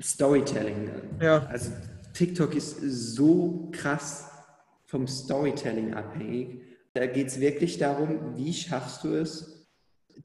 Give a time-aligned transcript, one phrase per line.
[0.00, 0.90] Storytelling.
[1.20, 1.46] Ja.
[1.46, 1.72] Also
[2.12, 4.30] TikTok ist so krass
[4.84, 6.60] vom Storytelling abhängig.
[6.94, 9.66] Da geht es wirklich darum, wie schaffst du es,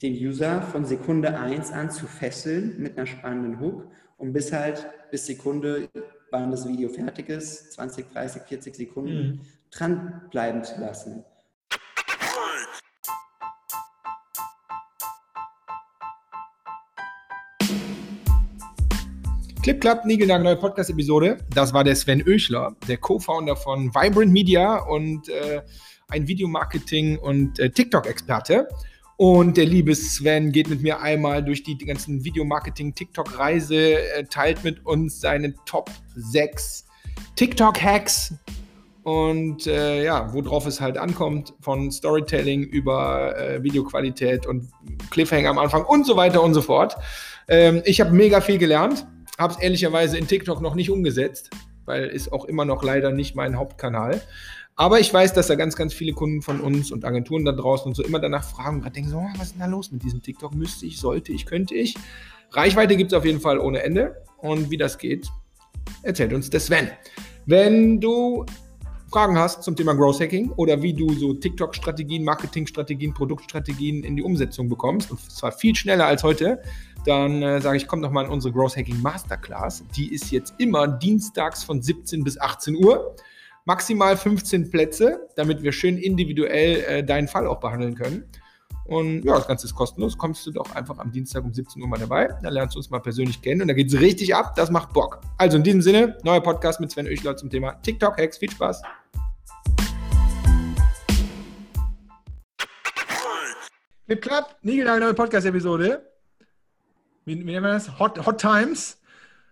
[0.02, 3.88] den User von Sekunde 1 an zu fesseln mit einer spannenden Hook
[4.18, 5.90] und bis halt bis Sekunde,
[6.32, 9.42] wann das Video fertig ist, 20, 30, 40 Sekunden, mhm.
[9.70, 11.26] dranbleiben zu lassen.
[19.62, 21.38] Clip Club, Nigelnagel, neue Podcast-Episode.
[21.54, 25.62] Das war der Sven Oechler, der Co-Founder von Vibrant Media und äh,
[26.08, 28.68] ein Videomarketing- und äh, TikTok-Experte.
[29.18, 34.64] Und der liebe Sven geht mit mir einmal durch die, die ganzen Videomarketing-TikTok-Reise, äh, teilt
[34.64, 36.88] mit uns seine Top 6
[37.36, 38.34] TikTok-Hacks
[39.04, 44.70] und äh, ja, worauf es halt ankommt, von Storytelling über äh, Videoqualität und
[45.12, 46.96] Cliffhanger am Anfang und so weiter und so fort.
[47.48, 49.06] Ähm, ich habe mega viel gelernt
[49.38, 51.50] habe es ehrlicherweise in TikTok noch nicht umgesetzt,
[51.86, 54.22] weil ist auch immer noch leider nicht mein Hauptkanal.
[54.76, 57.88] Aber ich weiß, dass da ganz, ganz viele Kunden von uns und Agenturen da draußen
[57.88, 59.92] und so immer danach fragen und gerade denken so, oh, was ist denn da los
[59.92, 60.56] mit diesem TikTok?
[60.56, 61.96] Müsste ich, sollte ich, könnte ich.
[62.52, 64.24] Reichweite gibt es auf jeden Fall ohne Ende.
[64.38, 65.28] Und wie das geht,
[66.04, 66.90] erzählt uns der Sven.
[67.46, 68.46] Wenn du
[69.12, 74.24] Fragen hast zum Thema Growth Hacking oder wie du so TikTok-Strategien, Marketing-Strategien, Produktstrategien in die
[74.24, 76.62] Umsetzung bekommst, und zwar viel schneller als heute,
[77.06, 79.84] dann äh, sage ich, komm doch mal in unsere Growth Hacking Masterclass.
[79.96, 83.16] Die ist jetzt immer dienstags von 17 bis 18 Uhr.
[83.66, 88.26] Maximal 15 Plätze, damit wir schön individuell äh, deinen Fall auch behandeln können.
[88.86, 90.18] Und ja, das Ganze ist kostenlos.
[90.18, 92.28] Kommst du doch einfach am Dienstag um 17 Uhr mal dabei.
[92.42, 94.56] Dann lernst du uns mal persönlich kennen und da geht es richtig ab.
[94.56, 95.22] Das macht Bock.
[95.38, 98.38] Also in diesem Sinne, neuer Podcast mit Sven Oechler zum Thema TikTok-Hacks.
[98.38, 98.82] Viel Spaß.
[104.08, 106.11] Mit Club, nie neue Podcast-Episode
[107.26, 108.00] wie, wie nennen wir das?
[108.00, 108.98] Hot, Hot Times.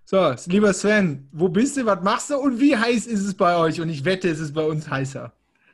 [0.05, 3.55] So, lieber Sven, wo bist du, was machst du und wie heiß ist es bei
[3.55, 3.79] euch?
[3.79, 5.31] Und ich wette, es ist bei uns heißer.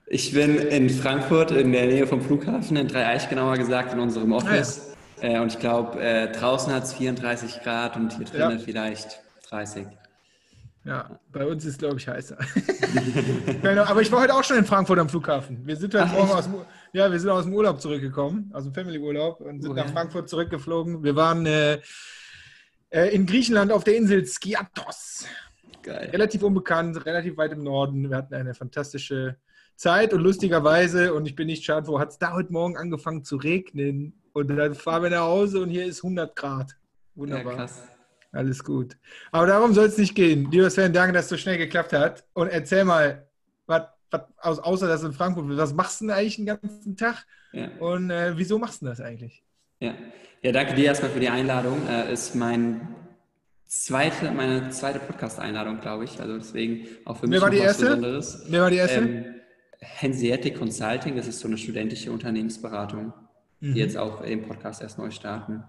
[0.07, 4.33] Ich bin in Frankfurt, in der Nähe vom Flughafen, in Dreieich genauer gesagt, in unserem
[4.33, 4.93] Office.
[5.21, 5.41] Ah, ja.
[5.41, 8.63] und ich glaube, äh, draußen hat es 34 Grad und hier drinnen ja.
[8.63, 9.87] vielleicht 30.
[10.83, 12.37] Ja, bei uns ist es, glaube ich, heißer.
[13.87, 15.65] Aber ich war heute auch schon in Frankfurt am Flughafen.
[15.65, 16.55] Wir sind heute Ach, morgen aus dem,
[16.95, 20.29] ja, wir sind aus dem Urlaub zurückgekommen, aus dem Family-Urlaub und sind oh, nach Frankfurt
[20.29, 21.03] zurückgeflogen.
[21.03, 21.81] Wir waren äh,
[22.89, 25.25] äh, in Griechenland auf der Insel Skiathos.
[25.83, 26.09] Geil.
[26.13, 28.09] Relativ unbekannt, relativ weit im Norden.
[28.09, 29.35] Wir hatten eine fantastische
[29.75, 33.25] Zeit und lustigerweise, und ich bin nicht schade, wo hat es da heute Morgen angefangen
[33.25, 34.13] zu regnen.
[34.31, 36.77] Und dann fahren wir nach Hause und hier ist 100 Grad.
[37.15, 37.51] Wunderbar.
[37.51, 37.83] Ja, krass.
[38.31, 38.97] Alles gut.
[39.33, 40.49] Aber darum soll es nicht gehen.
[40.49, 42.23] Lieber Sven, danke, dass es so schnell geklappt hat.
[42.33, 43.27] Und erzähl mal,
[43.65, 43.83] was
[44.37, 47.25] außer dass in Frankfurt was machst du denn eigentlich den ganzen Tag?
[47.53, 47.69] Ja.
[47.79, 49.43] Und äh, wieso machst du das eigentlich?
[49.79, 49.93] Ja.
[50.41, 51.87] ja, danke dir erstmal für die Einladung.
[51.87, 52.95] Äh, ist mein
[53.65, 56.19] zweite, meine zweite Podcast-Einladung, glaube ich.
[56.19, 57.85] Also deswegen auch für mich Wer war die was erste?
[57.85, 58.45] Besonderes.
[58.47, 58.99] Wer war die erste?
[58.99, 59.35] Ähm,
[60.01, 63.13] Hanseatic Consulting, das ist so eine studentische Unternehmensberatung,
[63.59, 63.73] mhm.
[63.73, 65.63] die jetzt auch den Podcast erst neu starten.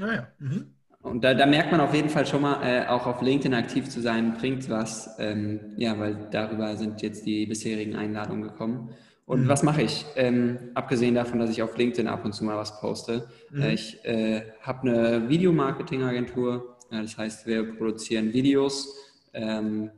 [0.00, 0.28] Ah ja.
[0.38, 0.74] Mhm.
[1.08, 3.88] Und da, da, merkt man auf jeden Fall schon mal, äh, auch auf LinkedIn aktiv
[3.88, 5.16] zu sein, bringt was.
[5.18, 8.90] Ähm, ja, weil darüber sind jetzt die bisherigen Einladungen gekommen.
[9.26, 9.48] Und mhm.
[9.48, 10.06] was mache ich?
[10.16, 13.28] Ähm, abgesehen davon, dass ich auf LinkedIn ab und zu mal was poste.
[13.50, 13.62] Mhm.
[13.62, 16.76] Äh, ich äh, habe eine Videomarketing-Agentur.
[16.90, 18.94] Ja, das heißt, wir produzieren Videos.
[19.34, 19.90] Ähm,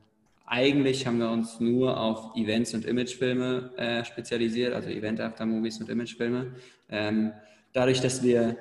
[0.46, 6.54] eigentlich haben wir uns nur auf Events und Imagefilme äh, spezialisiert, also Event-After-Movies und Imagefilme.
[6.88, 7.32] Ähm,
[7.72, 8.56] dadurch, dass wir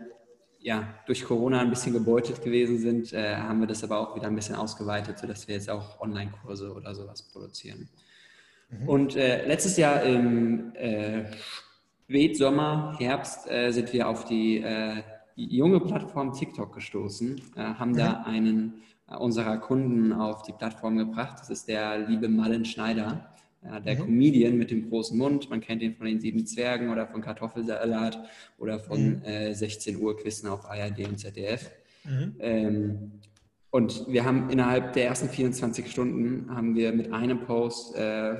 [0.61, 4.27] ja, durch Corona ein bisschen gebeutelt gewesen sind, äh, haben wir das aber auch wieder
[4.27, 7.89] ein bisschen ausgeweitet, sodass wir jetzt auch Online-Kurse oder sowas produzieren.
[8.69, 8.89] Mhm.
[8.89, 11.25] Und äh, letztes Jahr im äh,
[12.07, 15.03] Spätsommer, Herbst äh, sind wir auf die äh,
[15.35, 17.97] junge Plattform TikTok gestoßen, äh, haben mhm.
[17.97, 18.81] da einen
[19.17, 21.39] unserer Kunden auf die Plattform gebracht.
[21.39, 23.33] Das ist der liebe Malin Schneider.
[23.63, 24.05] Ja, der mhm.
[24.05, 28.17] Comedian mit dem großen Mund, man kennt ihn von den Sieben Zwergen oder von Kartoffelsalat
[28.57, 29.23] oder von mhm.
[29.23, 31.69] äh, 16 Uhr Quissen auf ARD und ZDF.
[32.05, 32.35] Mhm.
[32.39, 33.11] Ähm,
[33.71, 38.35] und wir haben innerhalb der ersten 24 Stunden haben wir mit einem Post äh,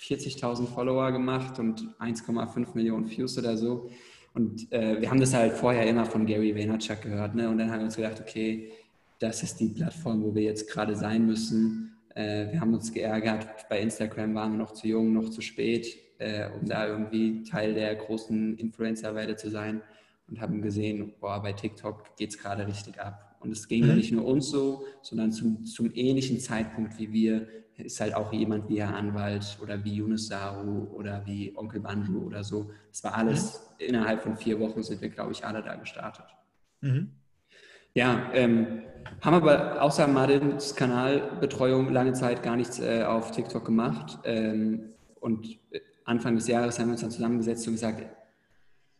[0.00, 3.90] 40.000 Follower gemacht und 1,5 Millionen Views oder so.
[4.34, 7.34] Und äh, wir haben das halt vorher immer von Gary Vaynerchuk gehört.
[7.34, 7.48] Ne?
[7.48, 8.70] Und dann haben wir uns gedacht, okay,
[9.18, 11.96] das ist die Plattform, wo wir jetzt gerade sein müssen.
[12.14, 15.96] Äh, wir haben uns geärgert, bei Instagram waren wir noch zu jung, noch zu spät,
[16.18, 19.82] äh, um da irgendwie Teil der großen Influencer-Welle zu sein
[20.28, 23.36] und haben gesehen, boah, bei TikTok geht es gerade richtig ab.
[23.40, 23.90] Und es ging mhm.
[23.90, 27.48] ja nicht nur uns so, sondern zum, zum ähnlichen Zeitpunkt wie wir
[27.84, 32.24] ist halt auch jemand wie Herr Anwalt oder wie Yunus Saru oder wie Onkel Bandu
[32.24, 32.70] oder so.
[32.90, 33.86] Das war alles, mhm.
[33.86, 36.26] innerhalb von vier Wochen sind wir, glaube ich, alle da gestartet.
[36.80, 37.12] Mhm.
[37.94, 38.82] Ja, ähm,
[39.20, 44.18] haben aber außer Madins Kanalbetreuung lange Zeit gar nichts äh, auf TikTok gemacht.
[44.24, 44.90] Ähm,
[45.20, 45.58] und
[46.04, 48.04] Anfang des Jahres haben wir uns dann zusammengesetzt und gesagt,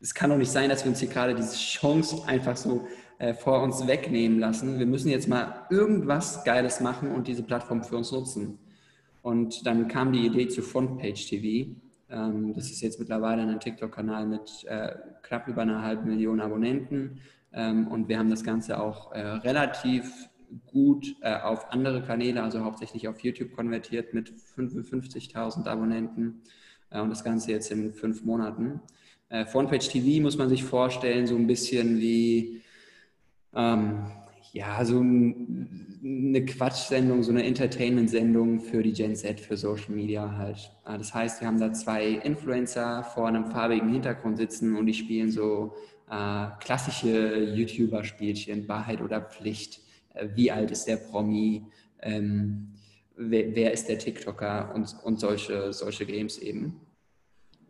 [0.00, 2.86] es kann doch nicht sein, dass wir uns hier gerade diese Chance einfach so
[3.18, 4.78] äh, vor uns wegnehmen lassen.
[4.78, 8.58] Wir müssen jetzt mal irgendwas Geiles machen und diese Plattform für uns nutzen.
[9.22, 11.70] Und dann kam die Idee zu Frontpage TV.
[12.10, 17.20] Ähm, das ist jetzt mittlerweile ein TikTok-Kanal mit äh, knapp über einer halben Million Abonnenten.
[17.58, 20.30] Ähm, und wir haben das Ganze auch äh, relativ
[20.66, 26.42] gut äh, auf andere Kanäle, also hauptsächlich auf YouTube konvertiert mit 55.000 Abonnenten.
[26.90, 28.80] Äh, und das Ganze jetzt in fünf Monaten.
[29.28, 32.62] Äh, Frontpage TV muss man sich vorstellen, so ein bisschen wie
[33.54, 34.06] ähm,
[34.52, 40.70] ja, so eine Quatschsendung, so eine Entertainment-Sendung für die Gen Z, für Social Media halt.
[40.84, 45.30] Das heißt, wir haben da zwei Influencer vor einem farbigen Hintergrund sitzen und die spielen
[45.30, 45.74] so
[46.10, 49.80] äh, klassische YouTuber-Spielchen, Wahrheit oder Pflicht.
[50.14, 51.64] Äh, wie alt ist der Promi?
[52.00, 52.74] Ähm,
[53.16, 54.74] wer, wer, ist der TikToker?
[54.74, 56.80] Und, und solche, solche Games eben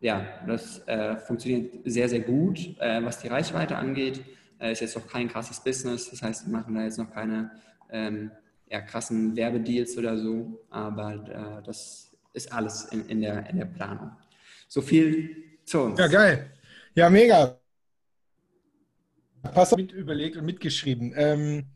[0.00, 4.22] ja, das äh, funktioniert sehr, sehr gut, äh, was die Reichweite angeht.
[4.60, 7.50] Äh, ist jetzt noch kein krasses Business, das heißt, wir machen da jetzt noch keine
[7.90, 8.30] ähm,
[8.70, 13.66] ja, krassen Werbedeals oder so, aber äh, das ist alles in, in, der, in der
[13.66, 14.10] Planung.
[14.68, 15.98] So viel zu uns.
[15.98, 16.50] Ja, geil.
[16.94, 17.58] Ja, mega.
[19.42, 21.12] Pass auf, mit überlegt und mitgeschrieben.
[21.16, 21.66] Ähm,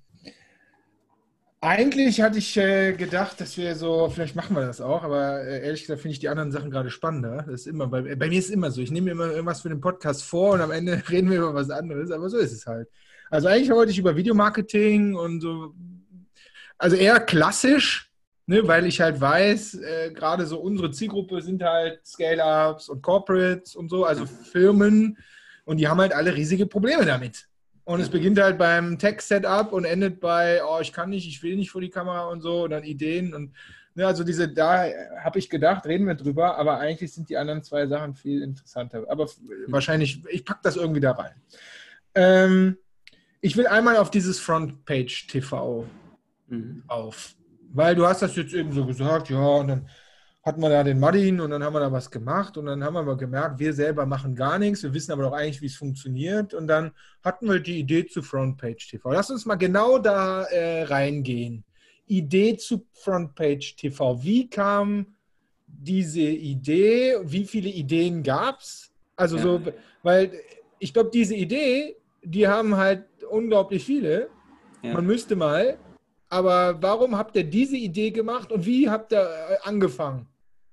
[1.60, 5.64] eigentlich hatte ich äh, gedacht, dass wir so, vielleicht machen wir das auch, aber äh,
[5.64, 7.44] ehrlich gesagt finde ich die anderen Sachen gerade spannender.
[7.48, 8.80] Das ist immer, bei, bei mir ist es immer so.
[8.80, 11.54] Ich nehme mir immer irgendwas für den Podcast vor und am Ende reden wir über
[11.54, 12.88] was anderes, aber so ist es halt.
[13.30, 15.72] Also eigentlich wollte ich über Videomarketing und so,
[16.78, 18.10] also eher klassisch,
[18.46, 23.76] ne, weil ich halt weiß, äh, gerade so unsere Zielgruppe sind halt Scale-Ups und Corporates
[23.76, 25.16] und so, also Firmen
[25.64, 27.46] und die haben halt alle riesige Probleme damit.
[27.84, 31.56] Und es beginnt halt beim Tech-Setup und endet bei, oh, ich kann nicht, ich will
[31.56, 33.52] nicht vor die Kamera und so, und dann Ideen und
[33.94, 34.84] ne, also diese, da
[35.22, 39.04] habe ich gedacht, reden wir drüber, aber eigentlich sind die anderen zwei Sachen viel interessanter.
[39.08, 39.28] Aber
[39.66, 41.34] wahrscheinlich, ich packe das irgendwie da rein.
[42.14, 42.78] Ähm,
[43.40, 45.86] ich will einmal auf dieses Frontpage TV
[46.48, 46.84] mhm.
[46.86, 47.34] auf,
[47.72, 49.88] weil du hast das jetzt eben so gesagt, ja, und dann
[50.44, 52.94] hatten wir da den Martin und dann haben wir da was gemacht und dann haben
[52.94, 55.76] wir aber gemerkt, wir selber machen gar nichts, wir wissen aber doch eigentlich, wie es
[55.76, 56.90] funktioniert und dann
[57.22, 59.12] hatten wir die Idee zu Frontpage TV.
[59.12, 61.64] Lass uns mal genau da äh, reingehen.
[62.06, 64.22] Idee zu Frontpage TV.
[64.22, 65.06] Wie kam
[65.66, 67.18] diese Idee?
[67.22, 68.90] Wie viele Ideen gab es?
[69.14, 69.42] Also ja.
[69.42, 69.62] so,
[70.02, 70.32] weil
[70.80, 74.28] ich glaube, diese Idee, die haben halt unglaublich viele.
[74.82, 74.94] Ja.
[74.94, 75.78] Man müsste mal.
[76.28, 80.26] Aber warum habt ihr diese Idee gemacht und wie habt ihr äh, angefangen?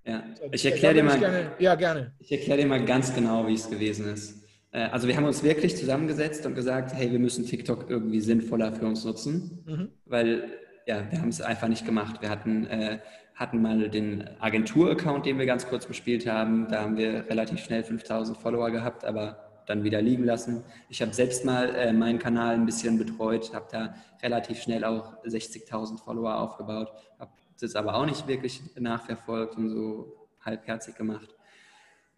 [0.10, 1.20] Ja, ich erkläre dir mal.
[1.20, 2.14] Gerne, ja, gerne.
[2.18, 4.44] Ich erkläre dir mal ganz genau, wie es gewesen ist.
[4.72, 8.74] Äh, also wir haben uns wirklich zusammengesetzt und gesagt, hey, wir müssen TikTok irgendwie sinnvoller
[8.74, 9.90] für uns nutzen, mhm.
[10.06, 10.46] weil
[10.88, 12.24] ja, wir haben es einfach nicht gemacht.
[12.24, 12.98] Wir hatten, äh,
[13.36, 16.68] hatten mal den Agentur-Account, den wir ganz kurz bespielt haben.
[16.68, 20.64] Da haben wir relativ schnell 5000 Follower gehabt, aber dann wieder liegen lassen.
[20.90, 25.24] Ich habe selbst mal äh, meinen Kanal ein bisschen betreut, habe da relativ schnell auch
[25.24, 27.30] 60.000 Follower aufgebaut, habe
[27.60, 31.36] das aber auch nicht wirklich nachverfolgt und so halbherzig gemacht.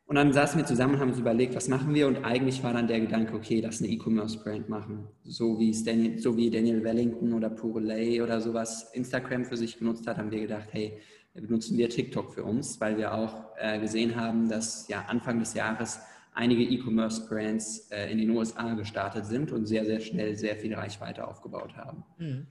[0.06, 2.06] Und dann saßen wir zusammen und haben uns überlegt, was machen wir?
[2.06, 5.08] Und eigentlich war dann der Gedanke, okay, lass eine E-Commerce-Brand machen.
[5.24, 10.06] So wie, Daniel, so wie Daniel Wellington oder Purelay oder sowas Instagram für sich genutzt
[10.08, 11.00] hat, haben wir gedacht, hey,
[11.34, 15.54] benutzen wir TikTok für uns, weil wir auch äh, gesehen haben, dass ja Anfang des
[15.54, 16.01] Jahres
[16.34, 21.25] einige E-Commerce-Brands äh, in den USA gestartet sind und sehr, sehr schnell sehr viel Reichweite
[21.25, 22.04] aufgebaut haben.
[22.18, 22.48] Mhm.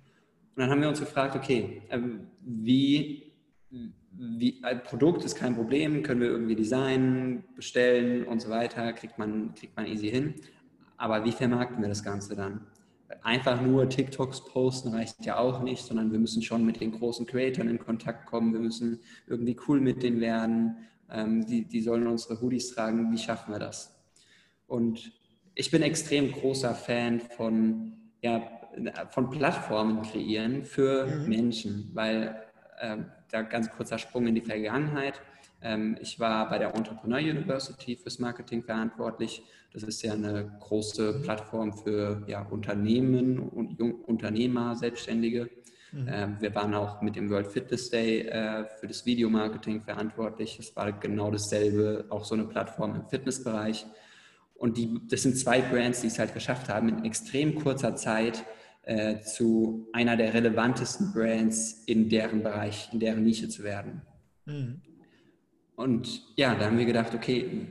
[0.54, 3.32] Und dann haben wir uns gefragt, okay, ähm, wie,
[4.12, 9.18] wie ein Produkt ist kein Problem, können wir irgendwie designen, bestellen und so weiter, kriegt
[9.18, 10.34] man, kriegt man easy hin.
[10.96, 12.66] Aber wie vermarkten wir das Ganze dann?
[13.22, 17.26] Einfach nur TikToks posten reicht ja auch nicht, sondern wir müssen schon mit den großen
[17.26, 18.52] Creatoren in Kontakt kommen.
[18.52, 20.76] Wir müssen irgendwie cool mit denen werden.
[21.10, 23.10] Ähm, die, die sollen unsere Hoodies tragen.
[23.10, 23.98] Wie schaffen wir das?
[24.66, 25.12] Und
[25.54, 27.92] ich bin extrem großer Fan von
[28.22, 28.59] ja,
[29.10, 31.28] von Plattformen kreieren für mhm.
[31.28, 32.42] Menschen, weil
[32.78, 32.98] äh,
[33.30, 35.20] da ganz kurzer Sprung in die Vergangenheit.
[35.62, 39.42] Ähm, ich war bei der Entrepreneur University fürs Marketing verantwortlich.
[39.72, 45.50] Das ist ja eine große Plattform für ja, Unternehmen und Jung Unternehmer, Selbstständige.
[45.92, 46.08] Mhm.
[46.08, 50.56] Ähm, wir waren auch mit dem World Fitness Day äh, für das Videomarketing verantwortlich.
[50.56, 53.86] Das war genau dasselbe, auch so eine Plattform im Fitnessbereich.
[54.54, 58.44] Und die, das sind zwei Brands, die es halt geschafft haben, in extrem kurzer Zeit
[58.82, 64.02] äh, zu einer der relevantesten Brands in deren Bereich, in deren Nische zu werden.
[64.46, 64.80] Mhm.
[65.76, 67.68] und ja, da haben wir gedacht, okay,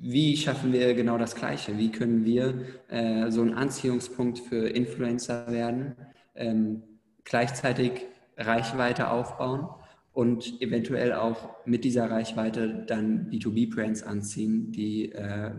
[0.00, 1.76] wie schaffen wir genau das Gleiche?
[1.78, 5.96] Wie können wir äh, so ein Anziehungspunkt für Influencer werden,
[6.34, 6.82] ähm,
[7.24, 9.68] gleichzeitig Reichweite aufbauen
[10.12, 15.52] und eventuell auch mit dieser Reichweite dann B2B-Brands anziehen, die äh,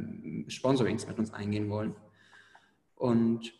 [0.47, 1.95] Sponsorings mit uns eingehen wollen.
[2.95, 3.53] Und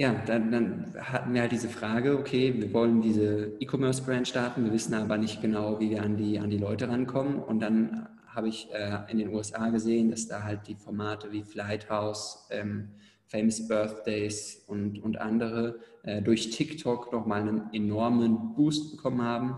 [0.00, 4.72] ja, dann, dann, hatten wir halt diese Frage, okay, wir wollen diese E-Commerce-Brand starten, wir
[4.72, 7.38] wissen aber nicht genau, wie wir an die, an die Leute rankommen.
[7.38, 11.42] Und dann habe ich äh, in den USA gesehen, dass da halt die Formate wie
[11.42, 12.92] Flighthouse, ähm,
[13.26, 19.56] Famous Birthdays und, und andere äh, durch TikTok nochmal einen enormen Boost bekommen haben.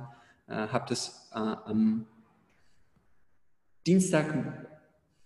[0.48, 2.06] Äh, habe das äh, am
[3.86, 4.66] Dienstag,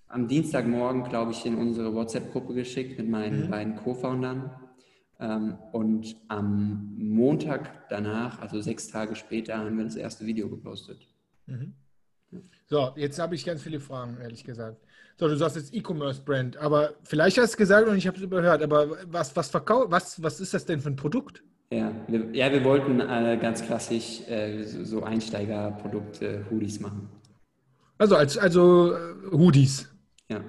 [0.09, 3.51] am Dienstagmorgen, glaube ich, in unsere WhatsApp-Gruppe geschickt mit meinen mhm.
[3.51, 4.51] beiden Co-Foundern
[5.19, 10.99] und am Montag danach, also sechs Tage später, haben wir das erste Video gepostet.
[11.47, 11.73] Mhm.
[12.67, 14.85] So, jetzt habe ich ganz viele Fragen, ehrlich gesagt.
[15.17, 18.23] So, du sagst jetzt E-Commerce-Brand, aber vielleicht hast du es gesagt und ich habe es
[18.23, 21.43] überhört, aber was, was, verkau was, was ist das denn für ein Produkt?
[21.71, 27.09] Ja, wir, ja, wir wollten äh, ganz klassisch äh, so Einsteigerprodukte, Hoodies machen.
[27.99, 29.89] Also als also äh, Hoodies.
[30.29, 30.45] Ja.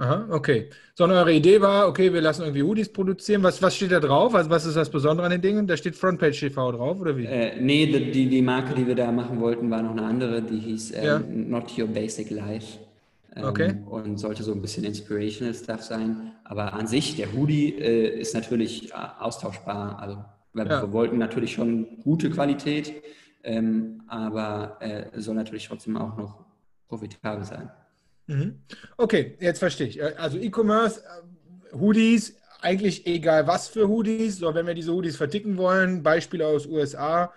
[0.00, 0.70] Aha, okay.
[0.94, 3.42] Sondern eure Idee war, okay, wir lassen irgendwie Hoodies produzieren.
[3.42, 4.32] Was, was steht da drauf?
[4.34, 5.66] Also was ist das Besondere an den Dingen?
[5.66, 7.24] Da steht Frontpage TV drauf, oder wie?
[7.24, 10.58] Äh, nee, die, die Marke, die wir da machen wollten, war noch eine andere, die
[10.60, 11.18] hieß ähm, ja.
[11.18, 12.78] Not Your Basic Life.
[13.34, 13.74] Ähm, okay.
[13.86, 16.32] Und sollte so ein bisschen inspirational Stuff sein.
[16.44, 19.98] Aber an sich, der Hoodie äh, ist natürlich äh, austauschbar.
[19.98, 20.82] Also wir, ja.
[20.82, 23.02] wir, wollten natürlich schon gute Qualität,
[23.42, 26.44] ähm, aber äh, soll natürlich trotzdem auch noch
[26.88, 27.68] profitabel sein.
[28.28, 28.60] Mhm.
[28.96, 29.98] Okay, jetzt verstehe ich.
[29.98, 34.38] Äh, also E-Commerce, äh, Hoodies, eigentlich egal was für Hoodies.
[34.38, 37.32] So, wenn wir diese Hoodies verticken wollen, Beispiel aus USA.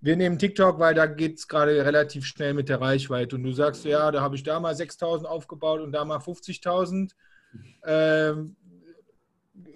[0.00, 3.36] Wir nehmen TikTok, weil da geht es gerade relativ schnell mit der Reichweite.
[3.36, 7.12] Und du sagst, ja, da habe ich da mal 6.000 aufgebaut und da mal 50.000.
[7.84, 8.56] Ähm,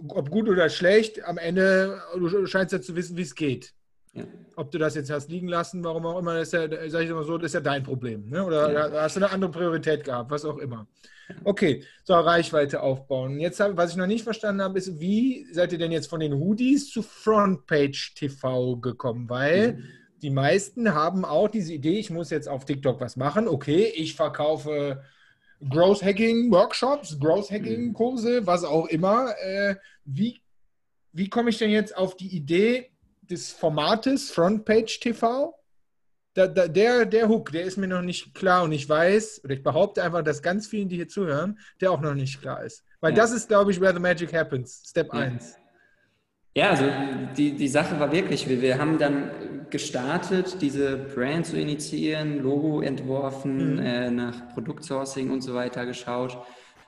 [0.09, 3.75] ob gut oder schlecht, am Ende, du scheinst ja zu wissen, wie es geht.
[4.13, 4.25] Ja.
[4.57, 7.11] Ob du das jetzt hast liegen lassen, warum auch immer, das ist ja, sag ich
[7.11, 8.29] mal so, das ist ja dein Problem.
[8.29, 8.45] Ne?
[8.45, 9.03] Oder ja.
[9.03, 10.87] hast du eine andere Priorität gehabt, was auch immer.
[11.45, 13.39] Okay, so Reichweite aufbauen.
[13.39, 16.35] Jetzt, was ich noch nicht verstanden habe, ist, wie seid ihr denn jetzt von den
[16.35, 19.29] Hoodies zu Frontpage TV gekommen?
[19.31, 19.85] Weil mhm.
[20.23, 23.47] die meisten haben auch diese Idee, ich muss jetzt auf TikTok was machen.
[23.47, 25.03] Okay, ich verkaufe
[25.69, 27.93] Growth Hacking Workshops, Growth Hacking mhm.
[27.93, 29.35] Kurse, was auch immer.
[29.41, 30.43] Äh, wie,
[31.13, 32.90] wie komme ich denn jetzt auf die Idee,
[33.31, 35.55] des Formates Frontpage TV,
[36.35, 39.55] da, da, der, der Hook, der ist mir noch nicht klar und ich weiß, oder
[39.55, 42.85] ich behaupte einfach, dass ganz vielen, die hier zuhören, der auch noch nicht klar ist.
[43.01, 43.17] Weil ja.
[43.17, 45.21] das ist, glaube ich, where the magic happens, Step ja.
[45.21, 45.57] 1.
[46.55, 46.85] Ja, also
[47.37, 52.81] die, die Sache war wirklich, wir, wir haben dann gestartet, diese Brand zu initiieren, Logo
[52.81, 53.79] entworfen, mhm.
[53.79, 56.39] äh, nach Produktsourcing und so weiter geschaut.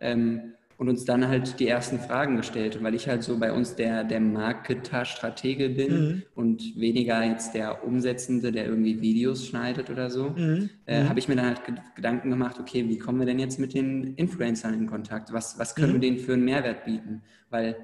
[0.00, 2.76] Ähm, und uns dann halt die ersten Fragen gestellt.
[2.76, 6.22] Und weil ich halt so bei uns der, der Marketer-Stratege bin mhm.
[6.34, 10.70] und weniger jetzt der Umsetzende, der irgendwie Videos schneidet oder so, mhm.
[10.86, 11.08] äh, mhm.
[11.08, 11.60] habe ich mir dann halt
[11.94, 15.32] Gedanken gemacht, okay, wie kommen wir denn jetzt mit den Influencern in Kontakt?
[15.32, 15.94] Was, was können mhm.
[15.94, 17.22] wir denen für einen Mehrwert bieten?
[17.50, 17.76] Weil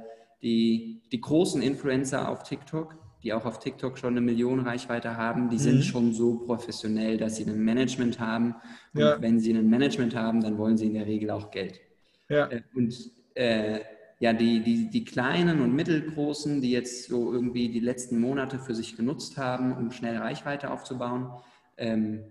[0.42, 5.50] die, die großen Influencer auf TikTok, die auch auf TikTok schon eine Million Reichweite haben,
[5.50, 5.82] die sind mhm.
[5.82, 8.54] schon so professionell, dass sie ein Management haben.
[8.94, 9.20] Und ja.
[9.20, 11.80] wenn sie ein Management haben, dann wollen sie in der Regel auch Geld.
[12.28, 12.46] Ja.
[12.46, 12.94] Äh, und
[13.34, 13.80] äh,
[14.20, 18.74] ja, die, die, die kleinen und mittelgroßen, die jetzt so irgendwie die letzten Monate für
[18.74, 21.30] sich genutzt haben, um schnell Reichweite aufzubauen,
[21.76, 22.24] ähm,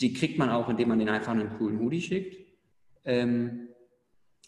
[0.00, 2.36] die kriegt man auch, indem man den einfach einen coolen Hoodie schickt.
[3.04, 3.68] Ähm,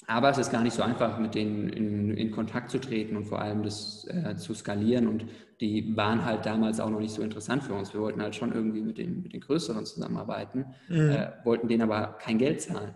[0.07, 3.27] aber es ist gar nicht so einfach, mit denen in, in Kontakt zu treten und
[3.27, 5.07] vor allem das äh, zu skalieren.
[5.07, 5.27] Und
[5.61, 7.93] die waren halt damals auch noch nicht so interessant für uns.
[7.93, 11.11] Wir wollten halt schon irgendwie mit den, mit den Größeren zusammenarbeiten, mhm.
[11.11, 12.95] äh, wollten denen aber kein Geld zahlen.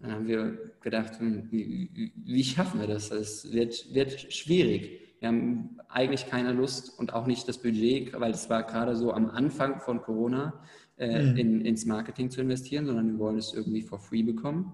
[0.00, 3.10] Dann haben wir gedacht, hm, wie, wie schaffen wir das?
[3.10, 5.16] Es wird, wird schwierig.
[5.20, 9.12] Wir haben eigentlich keine Lust und auch nicht das Budget, weil es war gerade so
[9.12, 10.60] am Anfang von Corona,
[10.98, 11.36] äh, mhm.
[11.36, 14.72] in, ins Marketing zu investieren, sondern wir wollen es irgendwie for free bekommen.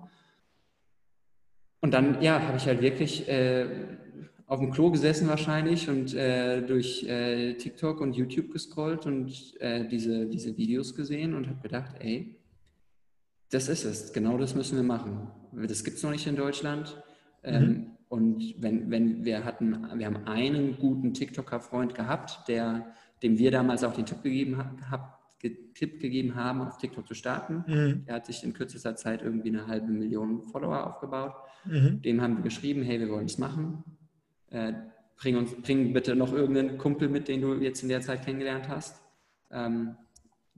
[1.81, 3.67] Und dann, ja, habe ich halt wirklich äh,
[4.47, 9.87] auf dem Klo gesessen wahrscheinlich und äh, durch äh, TikTok und YouTube gescrollt und äh,
[9.87, 12.37] diese, diese Videos gesehen und habe gedacht, ey,
[13.55, 15.29] das ist es, genau das müssen wir machen.
[15.53, 17.01] Das gibt es noch nicht in Deutschland.
[17.43, 17.87] Ähm, mhm.
[18.09, 22.87] und wenn, wenn wir hatten, wir haben einen guten TikToker-Freund gehabt, der,
[23.23, 24.59] dem wir damals auch den Tipp gegeben,
[24.91, 25.23] hab,
[25.75, 27.65] Tipp gegeben haben, auf TikTok zu starten.
[27.67, 28.07] Mhm.
[28.07, 31.35] Der hat sich in kürzester Zeit irgendwie eine halbe Million Follower aufgebaut.
[31.65, 32.01] Mhm.
[32.01, 33.85] Dem haben wir geschrieben, hey, wir wollen es machen.
[34.51, 34.73] Äh,
[35.17, 38.69] bring, uns, bring bitte noch irgendeinen Kumpel mit, den du jetzt in der Zeit kennengelernt
[38.69, 39.03] hast.
[39.51, 39.97] Ähm,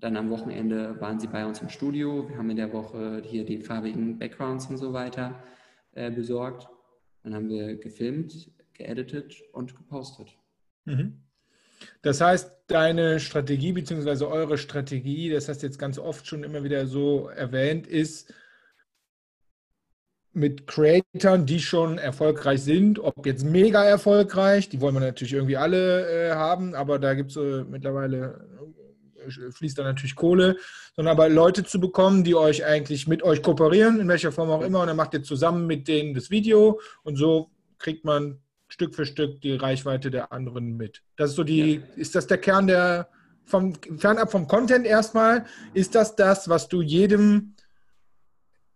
[0.06, 2.28] Dann am Wochenende waren sie bei uns im Studio.
[2.28, 5.42] Wir haben in der Woche hier die farbigen Backgrounds und so weiter
[5.94, 6.68] äh, besorgt.
[7.24, 10.28] Dann haben wir gefilmt, geeditet und gepostet.
[10.84, 11.24] Mhm.
[12.02, 14.26] Das heißt, deine Strategie bzw.
[14.26, 18.32] eure Strategie, das hast du jetzt ganz oft schon immer wieder so erwähnt, ist
[20.36, 25.56] mit Creatoren, die schon erfolgreich sind, ob jetzt mega erfolgreich, die wollen wir natürlich irgendwie
[25.56, 28.46] alle äh, haben, aber da gibt es äh, mittlerweile,
[29.30, 30.56] fließt da natürlich Kohle,
[30.94, 34.62] sondern aber Leute zu bekommen, die euch eigentlich mit euch kooperieren, in welcher Form auch
[34.62, 38.94] immer, und dann macht ihr zusammen mit denen das Video und so kriegt man Stück
[38.94, 41.02] für Stück die Reichweite der anderen mit.
[41.16, 41.82] Das ist so die, ja.
[41.96, 43.08] ist das der Kern der,
[43.44, 47.54] vom, fernab vom Content erstmal, ist das das, was du jedem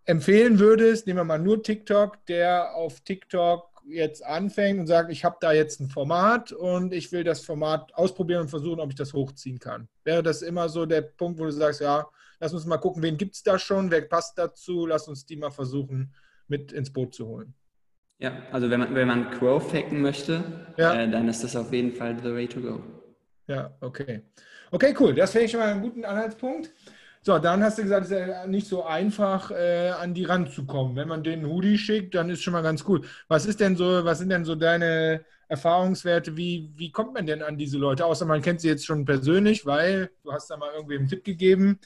[0.05, 5.25] empfehlen würdest, nehmen wir mal nur TikTok, der auf TikTok jetzt anfängt und sagt, ich
[5.25, 8.97] habe da jetzt ein Format und ich will das Format ausprobieren und versuchen, ob ich
[8.97, 9.89] das hochziehen kann.
[10.05, 13.17] Wäre das immer so der Punkt, wo du sagst, ja, lass uns mal gucken, wen
[13.17, 16.15] gibt es da schon, wer passt dazu, lass uns die mal versuchen,
[16.49, 17.55] mit ins Boot zu holen.
[18.19, 20.45] Ja, also wenn man, wenn man Growth hacken möchte,
[20.77, 20.95] ja.
[20.95, 22.83] äh, dann ist das auf jeden Fall the way to go.
[23.47, 24.23] Ja, okay.
[24.71, 25.15] Okay, cool.
[25.15, 26.71] Das finde ich schon mal einen guten Anhaltspunkt.
[27.23, 30.97] So, dann hast du gesagt, es ist ja nicht so einfach, äh, an die ranzukommen.
[30.97, 33.03] Wenn man den Hoodie schickt, dann ist schon mal ganz cool.
[33.29, 36.35] Was ist denn so, was sind denn so deine Erfahrungswerte?
[36.39, 38.07] Wie, wie kommt man denn an diese Leute?
[38.07, 41.23] Außer man kennt sie jetzt schon persönlich, weil du hast da mal irgendwie einen Tipp
[41.23, 41.79] gegeben.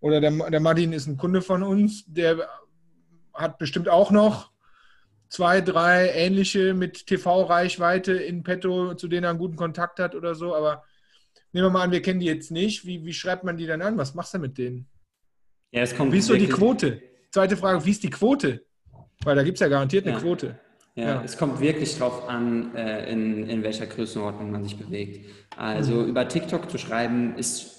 [0.00, 2.48] Oder der, der Martin ist ein Kunde von uns, der
[3.34, 4.52] hat bestimmt auch noch
[5.28, 10.36] zwei, drei ähnliche mit TV-Reichweite in petto, zu denen er einen guten Kontakt hat oder
[10.36, 10.54] so.
[10.54, 10.84] Aber
[11.52, 12.86] nehmen wir mal an, wir kennen die jetzt nicht.
[12.86, 13.96] Wie, wie schreibt man die dann an?
[13.98, 14.86] Was machst du mit denen?
[15.72, 17.02] Ja, es kommt wie ist so die Quote?
[17.30, 18.64] Zweite Frage, wie ist die Quote?
[19.24, 20.20] Weil da gibt es ja garantiert eine ja.
[20.20, 20.58] Quote.
[20.94, 25.26] Ja, ja, es kommt wirklich drauf an, äh, in, in welcher Größenordnung man sich bewegt.
[25.56, 26.08] Also mhm.
[26.08, 27.76] über TikTok zu schreiben ist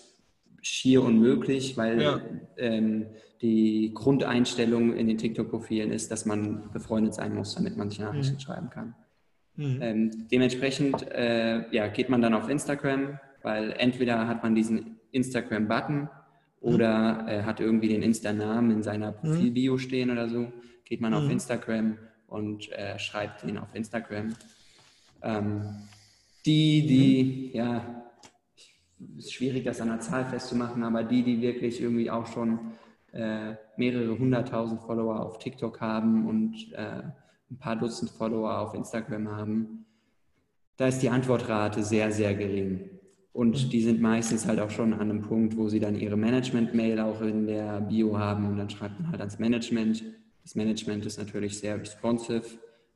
[0.62, 2.21] schier unmöglich, weil ja.
[2.57, 3.07] ähm,
[3.41, 8.36] die Grundeinstellung in den TikTok-Profilen ist, dass man befreundet sein muss, damit man sich Nachrichten
[8.36, 8.39] mhm.
[8.39, 8.95] schreiben kann.
[9.55, 9.79] Mhm.
[9.81, 16.01] Ähm, dementsprechend äh, ja, geht man dann auf Instagram, weil entweder hat man diesen Instagram-Button
[16.01, 16.08] mhm.
[16.62, 19.15] oder äh, hat irgendwie den Insta-Namen in seiner mhm.
[19.15, 20.52] Profilbio stehen oder so,
[20.86, 21.32] geht man auf mhm.
[21.32, 21.97] Instagram
[22.28, 24.34] und äh, schreibt ihn auf Instagram.
[25.21, 25.63] Ähm,
[26.45, 28.04] die, die, ja,
[29.17, 32.71] ist schwierig, das an einer Zahl festzumachen, aber die, die wirklich irgendwie auch schon
[33.12, 37.04] äh, mehrere hunderttausend Follower auf TikTok haben und äh,
[37.50, 39.86] ein paar Dutzend Follower auf Instagram haben,
[40.78, 42.96] da ist die Antwortrate sehr, sehr gering.
[43.38, 43.69] Und mhm.
[43.69, 47.21] die sind meistens halt auch schon an einem Punkt, wo sie dann ihre Management-Mail auch
[47.21, 50.04] in der Bio haben und dann schreibt man halt ans Management.
[50.41, 52.41] Das Management ist natürlich sehr responsive,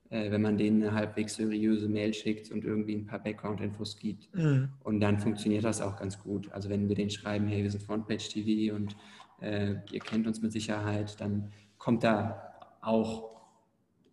[0.10, 4.34] äh, wenn man denen eine halbwegs seriöse Mail schickt und irgendwie ein paar Background-Infos gibt.
[4.34, 4.70] Mhm.
[4.84, 6.52] Und dann funktioniert das auch ganz gut.
[6.52, 8.96] Also wenn wir denen schreiben, hey, wir sind Frontpage TV und
[9.42, 12.42] äh, ihr kennt uns mit Sicherheit, dann kommt da
[12.82, 13.30] auch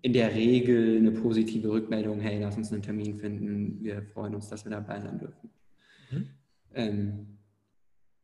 [0.03, 4.51] in der Regel eine positive Rückmeldung, hey, lass uns einen Termin finden, wir freuen uns,
[4.51, 5.49] dass wir dabei sein dürfen.
[6.11, 6.29] Mhm.
[6.75, 7.39] Ähm,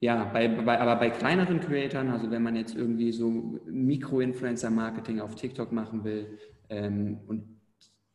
[0.01, 3.31] ja, bei, bei, aber bei kleineren Creatoren, also wenn man jetzt irgendwie so
[3.67, 7.55] Mikro-Influencer-Marketing auf TikTok machen will ähm, und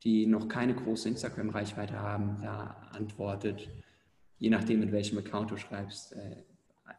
[0.03, 3.69] die noch keine große Instagram-Reichweite haben, da antwortet,
[4.37, 6.43] je nachdem, mit welchem Account du schreibst, äh,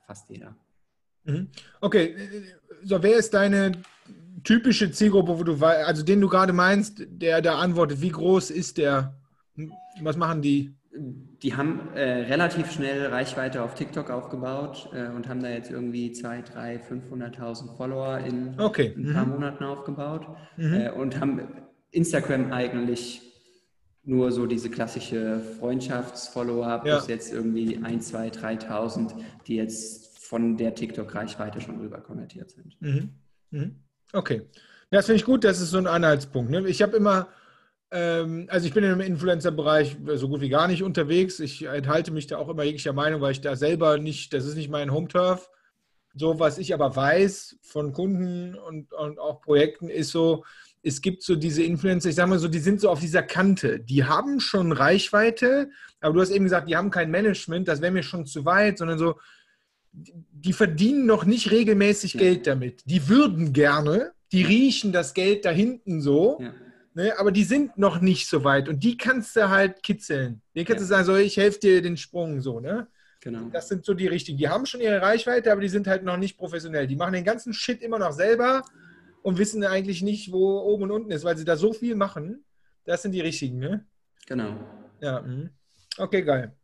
[0.07, 0.57] fast jeder.
[1.25, 1.49] Mhm.
[1.81, 2.17] Okay,
[2.83, 3.73] so wer ist deine
[4.43, 8.79] typische Zielgruppe, wo du also den du gerade meinst, der da antwortet, wie groß ist
[8.79, 9.15] der?
[10.01, 10.75] Was machen die?
[10.93, 16.11] Die haben äh, relativ schnell Reichweite auf TikTok aufgebaut äh, und haben da jetzt irgendwie
[16.11, 18.93] 2, 3, 500.000 Follower in okay.
[18.97, 19.33] ein paar mhm.
[19.33, 20.27] Monaten aufgebaut
[20.57, 20.75] mhm.
[20.75, 21.43] äh, und haben
[21.93, 23.23] Instagram eigentlich
[24.03, 27.15] nur so diese klassische Freundschaftsfollower plus ja.
[27.15, 29.13] jetzt irgendwie 1, 2, 3.000,
[29.47, 32.77] die jetzt von der TikTok-Reichweite schon rüber konvertiert sind.
[32.81, 33.11] Mhm.
[33.51, 33.77] Mhm.
[34.13, 34.43] Okay.
[34.91, 36.51] Das finde ich gut, das ist so ein Anhaltspunkt.
[36.51, 36.67] Ne?
[36.69, 37.29] Ich habe immer,
[37.93, 41.41] also ich bin im Influencer-Bereich so gut wie gar nicht unterwegs.
[41.41, 44.55] Ich enthalte mich da auch immer jeglicher Meinung, weil ich da selber nicht, das ist
[44.55, 45.51] nicht mein Home-Turf.
[46.15, 50.45] So, was ich aber weiß von Kunden und, und auch Projekten ist so,
[50.83, 53.81] es gibt so diese Influencer, ich sage mal so, die sind so auf dieser Kante.
[53.81, 55.69] Die haben schon Reichweite,
[56.01, 58.79] aber du hast eben gesagt, die haben kein Management, das wäre mir schon zu weit,
[58.79, 59.17] sondern so,
[59.93, 62.21] die verdienen noch nicht regelmäßig ja.
[62.21, 62.83] Geld damit.
[62.87, 66.55] Die würden gerne, die riechen das Geld da hinten so, ja.
[66.95, 68.69] Ne, aber die sind noch nicht so weit.
[68.69, 70.43] Und die kannst du halt kitzeln.
[70.55, 70.85] Den kannst ja.
[70.85, 72.89] du sagen, so, ich helfe dir den Sprung so, ne?
[73.21, 73.51] Genau.
[73.53, 74.39] Das sind so die richtigen.
[74.39, 76.87] Die haben schon ihre Reichweite, aber die sind halt noch nicht professionell.
[76.87, 78.63] Die machen den ganzen Shit immer noch selber
[79.23, 82.45] und wissen eigentlich nicht, wo oben und unten ist, weil sie da so viel machen.
[82.85, 83.87] Das sind die richtigen, ne?
[84.27, 84.57] Genau.
[85.01, 85.21] Ja.
[85.21, 85.51] Mh.
[85.99, 86.57] Okay, geil.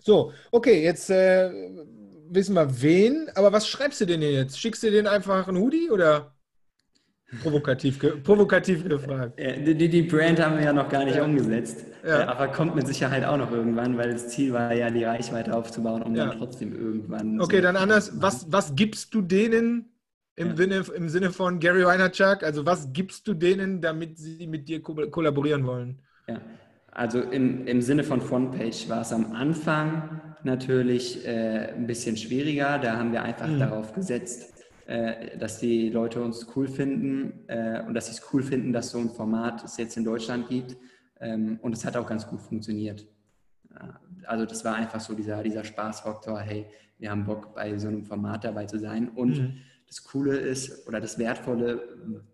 [0.00, 1.50] So, okay, jetzt äh,
[2.28, 4.58] wissen wir wen, aber was schreibst du denn jetzt?
[4.58, 6.33] Schickst du den einfach einen Hoodie oder?
[7.42, 9.38] Provokativ, ge provokativ gefragt.
[9.38, 11.24] Die, die, Brand haben wir ja noch gar nicht ja.
[11.24, 12.28] umgesetzt, ja.
[12.28, 16.02] aber kommt mit Sicherheit auch noch irgendwann, weil das Ziel war ja, die Reichweite aufzubauen,
[16.02, 16.26] um ja.
[16.26, 17.40] dann trotzdem irgendwann.
[17.40, 18.12] Okay, so dann anders.
[18.20, 19.94] Was, was gibst du denen
[20.36, 22.42] im, Sinne, im Sinne von Gary Vaynerchuk?
[22.42, 26.00] Also, was gibst du denen, damit sie mit dir ko kollaborieren wollen?
[26.28, 26.40] Ja,
[26.92, 32.78] also im, im Sinne von Frontpage war es am Anfang natürlich äh, ein bisschen schwieriger.
[32.78, 33.58] Da haben wir einfach mhm.
[33.58, 34.53] darauf gesetzt,
[34.86, 38.90] äh, dass die Leute uns cool finden äh, und dass sie es cool finden, dass
[38.90, 40.76] so ein Format es jetzt in Deutschland gibt.
[41.20, 43.06] Ähm, und es hat auch ganz gut funktioniert.
[44.26, 46.66] Also das war einfach so dieser, dieser Spaßfaktor, hey,
[46.98, 49.08] wir haben Bock bei so einem Format dabei zu sein.
[49.08, 49.56] Und mhm.
[49.86, 51.80] das Coole ist oder das Wertvolle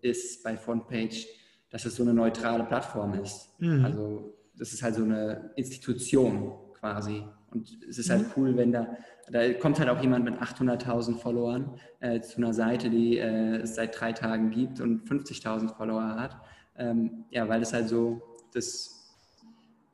[0.02, 1.26] ist bei Frontpage,
[1.70, 3.48] dass es so eine neutrale Plattform ist.
[3.58, 3.84] Mhm.
[3.84, 7.22] Also das ist halt so eine Institution quasi.
[7.50, 8.32] Und es ist halt mhm.
[8.36, 8.96] cool, wenn da,
[9.30, 13.76] da kommt halt auch jemand mit 800.000 Followern äh, zu einer Seite, die äh, es
[13.76, 16.36] seit drei Tagen gibt und 50.000 Follower hat.
[16.76, 19.00] Ähm, ja, weil es halt so das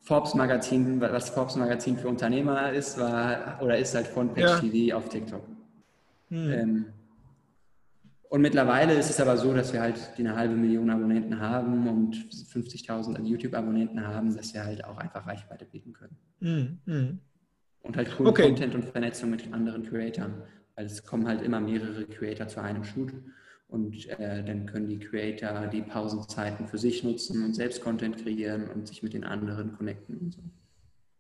[0.03, 4.59] Forbes-Magazin, was Forbes-Magazin für Unternehmer ist, war oder ist halt von Page ja.
[4.61, 5.43] TV auf TikTok.
[6.29, 6.53] Mhm.
[6.53, 6.85] Ähm,
[8.29, 11.89] und mittlerweile ist es aber so, dass wir halt die eine halbe Million Abonnenten haben
[11.89, 16.17] und 50.000 YouTube-Abonnenten haben, dass wir halt auch einfach Reichweite bieten können.
[16.41, 17.21] Mhm.
[17.87, 18.47] Und halt coolen okay.
[18.47, 20.35] Content und Vernetzung mit anderen Creatoren.
[20.75, 23.13] Weil es kommen halt immer mehrere Creator zu einem Shoot
[23.69, 28.69] und äh, dann können die Creator die Pausenzeiten für sich nutzen und selbst Content kreieren
[28.69, 30.41] und sich mit den anderen connecten und so.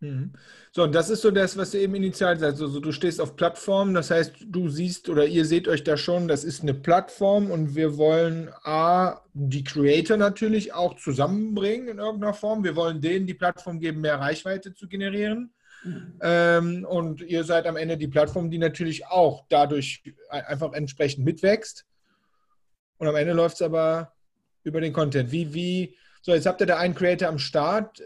[0.00, 0.32] Mhm.
[0.72, 2.60] So, und das ist so das, was du eben initial sagst.
[2.60, 6.28] Also, du stehst auf Plattformen, das heißt, du siehst oder ihr seht euch da schon,
[6.28, 12.34] das ist eine Plattform und wir wollen A, die Creator natürlich auch zusammenbringen in irgendeiner
[12.34, 12.62] Form.
[12.62, 15.50] Wir wollen denen die Plattform geben, mehr Reichweite zu generieren.
[16.20, 21.84] Ähm, und ihr seid am Ende die Plattform, die natürlich auch dadurch einfach entsprechend mitwächst.
[22.98, 24.12] Und am Ende läuft es aber
[24.64, 25.30] über den Content.
[25.30, 28.02] Wie, wie, so, jetzt habt ihr da einen Creator am Start.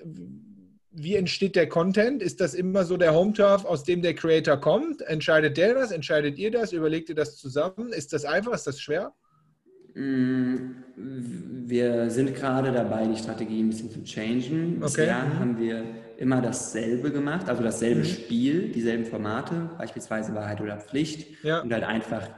[0.91, 2.23] Wie entsteht der Content?
[2.23, 5.03] Ist das immer so der Home-Turf, aus dem der Creator kommt?
[5.03, 5.91] Entscheidet der das?
[5.93, 6.73] Entscheidet ihr das?
[6.73, 7.93] Überlegt ihr das zusammen?
[7.93, 8.53] Ist das einfach?
[8.53, 9.15] Ist das schwer?
[10.01, 14.81] Mm, wir sind gerade dabei, die Strategie ein bisschen zu changen.
[14.81, 15.39] Bisher okay.
[15.39, 15.85] haben wir
[16.17, 18.05] immer dasselbe gemacht, also dasselbe mhm.
[18.05, 21.61] Spiel, dieselben Formate, beispielsweise Wahrheit oder Pflicht, ja.
[21.61, 22.29] und halt einfach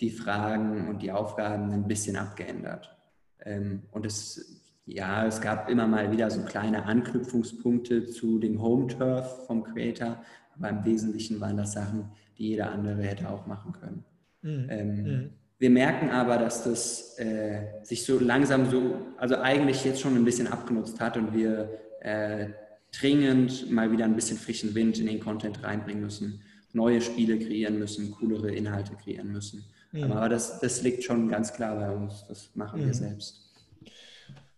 [0.00, 2.96] die Fragen und die Aufgaben ein bisschen abgeändert.
[3.44, 9.46] Ähm, und es, ja, es gab immer mal wieder so kleine Anknüpfungspunkte zu dem Home-Turf
[9.46, 10.22] vom Creator,
[10.56, 14.04] aber im Wesentlichen waren das Sachen, die jeder andere hätte auch machen können.
[14.42, 14.66] Mhm.
[14.68, 15.30] Ähm, mhm.
[15.58, 20.24] Wir merken aber, dass das äh, sich so langsam so, also eigentlich jetzt schon ein
[20.24, 21.68] bisschen abgenutzt hat und wir
[22.00, 22.48] äh,
[22.92, 26.42] dringend mal wieder ein bisschen frischen Wind in den Content reinbringen müssen,
[26.72, 29.64] neue Spiele kreieren müssen, coolere Inhalte kreieren müssen.
[29.92, 30.04] Mhm.
[30.04, 32.24] Aber das, das liegt schon ganz klar bei uns.
[32.28, 32.86] Das machen mhm.
[32.86, 33.48] wir selbst.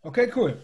[0.02, 0.60] Okay, cool.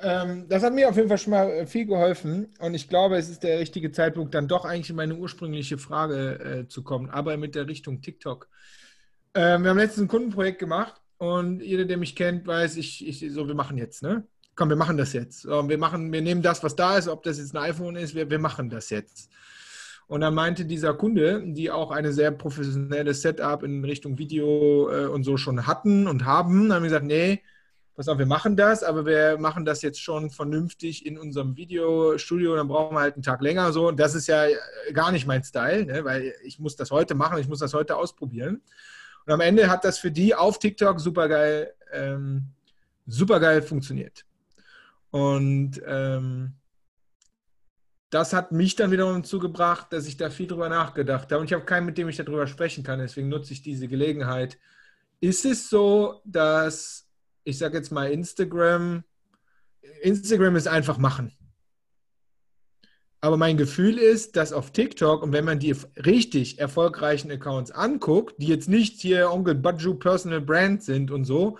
[0.00, 3.16] Ähm, das hat mir auf jeden Fall schon mal äh, viel geholfen und ich glaube,
[3.16, 7.10] es ist der richtige Zeitpunkt, dann doch eigentlich in meine ursprüngliche Frage äh, zu kommen,
[7.10, 8.48] aber mit der Richtung TikTok.
[9.34, 13.32] Ähm, wir haben letztens ein Kundenprojekt gemacht und jeder, der mich kennt, weiß, ich, ich
[13.32, 14.26] so, wir machen jetzt, ne?
[14.58, 15.46] komm, wir machen das jetzt.
[15.46, 18.28] Wir, machen, wir nehmen das, was da ist, ob das jetzt ein iPhone ist, wir,
[18.28, 19.30] wir machen das jetzt.
[20.08, 25.06] Und dann meinte dieser Kunde, die auch eine sehr professionelle Setup in Richtung Video äh,
[25.06, 27.42] und so schon hatten und haben, haben gesagt, nee,
[27.94, 32.56] pass auf, wir machen das, aber wir machen das jetzt schon vernünftig in unserem Videostudio,
[32.56, 33.88] dann brauchen wir halt einen Tag länger so.
[33.88, 34.46] Und das ist ja
[34.92, 36.04] gar nicht mein Style, ne?
[36.04, 38.62] weil ich muss das heute machen, ich muss das heute ausprobieren.
[39.28, 42.44] Und am Ende hat das für die auf TikTok supergeil, ähm,
[43.04, 44.24] supergeil funktioniert.
[45.10, 46.54] Und ähm,
[48.08, 51.40] das hat mich dann wiederum zugebracht, dass ich da viel drüber nachgedacht habe.
[51.40, 53.00] Und ich habe keinen, mit dem ich darüber sprechen kann.
[53.00, 54.58] Deswegen nutze ich diese Gelegenheit.
[55.20, 57.06] Ist es so, dass,
[57.44, 59.04] ich sage jetzt mal, Instagram,
[60.00, 61.36] Instagram ist einfach machen.
[63.20, 68.36] Aber mein Gefühl ist, dass auf TikTok und wenn man die richtig erfolgreichen Accounts anguckt,
[68.38, 71.58] die jetzt nicht hier Onkel Baju Personal Brand sind und so,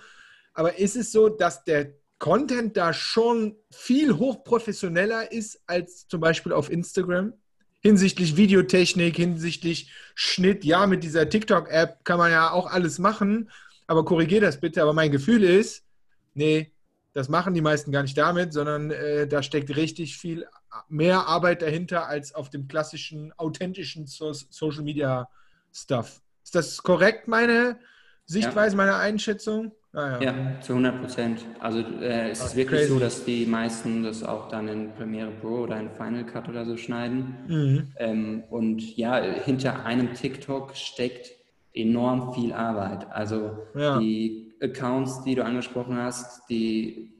[0.53, 6.51] aber ist es so, dass der Content da schon viel hochprofessioneller ist als zum Beispiel
[6.51, 7.33] auf Instagram.
[7.81, 10.65] Hinsichtlich Videotechnik, hinsichtlich Schnitt.
[10.65, 13.49] Ja, mit dieser TikTok-App kann man ja auch alles machen,
[13.87, 14.81] aber korrigier das bitte.
[14.81, 15.85] Aber mein Gefühl ist,
[16.33, 16.73] nee,
[17.13, 20.45] das machen die meisten gar nicht damit, sondern äh, da steckt richtig viel
[20.87, 25.29] mehr Arbeit dahinter als auf dem klassischen, authentischen so Social Media
[25.73, 26.21] Stuff.
[26.43, 27.77] Ist das korrekt, meine
[28.25, 28.77] Sichtweise, ja.
[28.77, 29.71] meine Einschätzung?
[29.93, 30.21] Ah, ja.
[30.21, 30.61] ja.
[30.61, 31.45] zu 100 Prozent.
[31.59, 32.93] Also äh, es ist wirklich crazy.
[32.93, 36.65] so, dass die meisten das auch dann in Premiere Pro oder in Final Cut oder
[36.65, 37.35] so schneiden.
[37.47, 37.87] Mhm.
[37.97, 41.31] Ähm, und ja, hinter einem TikTok steckt
[41.73, 43.11] enorm viel Arbeit.
[43.11, 43.97] Also ja.
[43.99, 47.18] die Accounts, die du angesprochen hast, die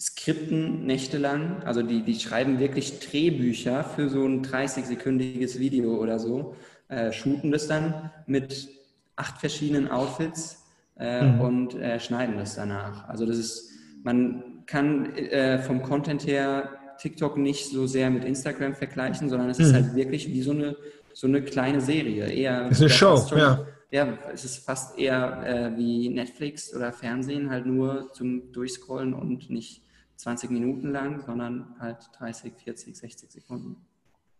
[0.00, 6.56] skripten nächtelang, also die, die schreiben wirklich Drehbücher für so ein 30-sekündiges Video oder so,
[6.88, 8.68] äh, shooten das dann mit
[9.16, 10.64] acht verschiedenen Outfits
[10.98, 11.40] äh, mhm.
[11.40, 13.08] und äh, schneiden das danach.
[13.08, 13.70] Also das ist,
[14.02, 19.58] man kann äh, vom Content her TikTok nicht so sehr mit Instagram vergleichen, sondern es
[19.58, 19.64] mhm.
[19.66, 20.76] ist halt wirklich wie so eine,
[21.12, 22.26] so eine kleine Serie.
[22.26, 23.66] Eher, es ist eine Show, schon, ja.
[23.92, 29.50] Ja, es ist fast eher äh, wie Netflix oder Fernsehen, halt nur zum Durchscrollen und
[29.50, 29.82] nicht
[30.20, 33.76] 20 Minuten lang, sondern halt 30, 40, 60 Sekunden.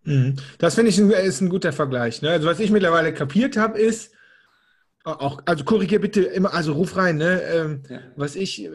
[0.04, 0.36] Mhm.
[0.58, 2.22] Das finde ich ein, ist ein guter Vergleich.
[2.22, 2.30] Ne?
[2.30, 4.12] Also was ich mittlerweile kapiert habe, ist,
[5.04, 7.42] auch, also korrigier bitte immer, also ruf rein, ne?
[7.42, 8.00] Ähm, ja.
[8.16, 8.68] Was ich,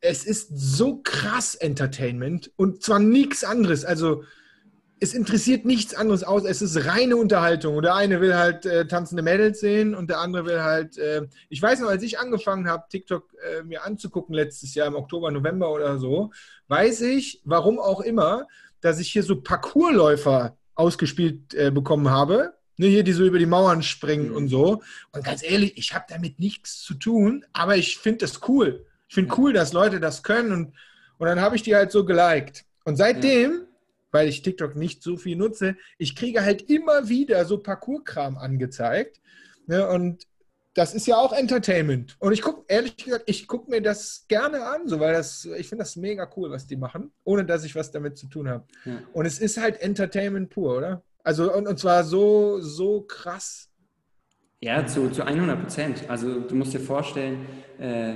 [0.00, 3.84] es ist so krass Entertainment und zwar nichts anderes.
[3.84, 4.24] Also
[5.00, 6.44] es interessiert nichts anderes aus.
[6.44, 7.76] Es ist reine Unterhaltung.
[7.76, 10.98] Und der eine will halt äh, tanzende Mädels sehen und der andere will halt.
[10.98, 14.96] Äh, ich weiß noch, als ich angefangen habe, TikTok äh, mir anzugucken letztes Jahr im
[14.96, 16.30] Oktober, November oder so,
[16.68, 18.46] weiß ich, warum auch immer,
[18.80, 22.54] dass ich hier so Parkourläufer ausgespielt äh, bekommen habe.
[22.76, 24.36] Ne, hier, die so über die Mauern springen mhm.
[24.36, 24.82] und so.
[25.12, 28.86] Und ganz ehrlich, ich habe damit nichts zu tun, aber ich finde das cool.
[29.08, 30.74] Ich finde cool, dass Leute das können und,
[31.18, 32.64] und dann habe ich die halt so geliked.
[32.84, 33.67] Und seitdem
[34.10, 39.20] weil ich TikTok nicht so viel nutze, ich kriege halt immer wieder so Parcours-Kram angezeigt.
[39.66, 39.88] Ne?
[39.88, 40.26] Und
[40.74, 42.16] das ist ja auch Entertainment.
[42.20, 45.68] Und ich gucke, ehrlich gesagt, ich gucke mir das gerne an, so, weil das, ich
[45.68, 48.64] finde das mega cool, was die machen, ohne dass ich was damit zu tun habe.
[48.84, 49.00] Ja.
[49.12, 51.02] Und es ist halt Entertainment pur, oder?
[51.24, 53.70] Also, und, und zwar so, so krass.
[54.60, 56.08] Ja, zu, zu 100 Prozent.
[56.08, 57.46] Also, du musst dir vorstellen,
[57.78, 58.14] äh,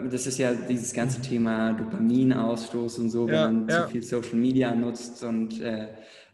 [0.00, 3.84] das ist ja dieses ganze Thema Dopaminausstoß und so, wenn ja, man ja.
[3.84, 5.88] zu viel Social Media nutzt und äh,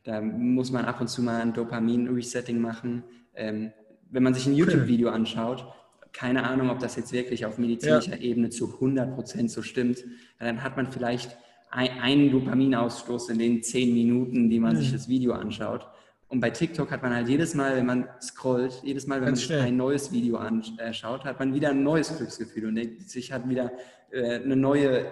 [0.05, 3.05] da muss man ab und zu mal ein Dopamin-Resetting machen.
[3.35, 3.73] Ähm,
[4.11, 5.67] wenn man sich ein YouTube-Video anschaut,
[6.13, 8.23] keine Ahnung, ob das jetzt wirklich auf medizinischer ja.
[8.23, 10.05] Ebene zu 100% so stimmt,
[10.39, 11.37] dann hat man vielleicht
[11.71, 14.81] ein, einen Dopaminausstoß in den zehn Minuten, die man mhm.
[14.81, 15.87] sich das Video anschaut.
[16.31, 19.41] Und bei TikTok hat man halt jedes Mal, wenn man scrollt, jedes Mal, wenn Ganz
[19.41, 19.61] man schnell.
[19.63, 23.73] ein neues Video anschaut, hat man wieder ein neues Glücksgefühl und denkt sich hat wieder
[24.13, 25.11] äh, eine neue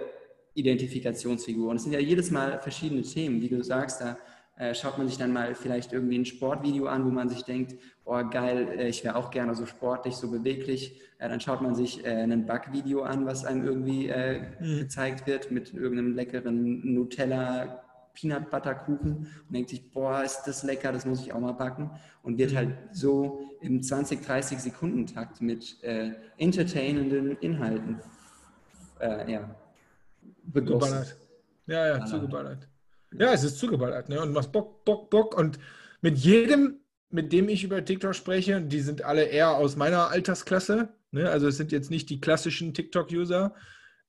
[0.54, 1.70] Identifikationsfigur.
[1.70, 4.16] Und es sind ja jedes Mal verschiedene Themen, wie du sagst, da
[4.58, 7.74] äh, schaut man sich dann mal vielleicht irgendwie ein Sportvideo an, wo man sich denkt,
[8.04, 11.00] oh geil, äh, ich wäre auch gerne so sportlich, so beweglich.
[11.18, 14.08] Äh, dann schaut man sich äh, ein Backvideo an, was einem irgendwie
[14.60, 14.78] mhm.
[14.78, 17.87] gezeigt wird mit irgendeinem leckeren Nutella
[18.18, 21.52] Peanut Butter Kuchen und denkt sich, boah, ist das lecker, das muss ich auch mal
[21.52, 21.90] backen.
[22.22, 28.00] Und wird halt so im 20, 30 Sekunden Takt mit äh, entertainenden Inhalten
[29.00, 29.56] äh, ja,
[30.44, 31.04] begossen.
[31.66, 32.66] Ja, ja, zugeballert.
[33.12, 34.08] Ja, es ist zugeballert.
[34.08, 34.20] Ne?
[34.20, 35.36] Und was Bock, Bock, Bock.
[35.36, 35.58] Und
[36.00, 40.88] mit jedem, mit dem ich über TikTok spreche, die sind alle eher aus meiner Altersklasse.
[41.10, 41.30] Ne?
[41.30, 43.54] Also es sind jetzt nicht die klassischen TikTok-User,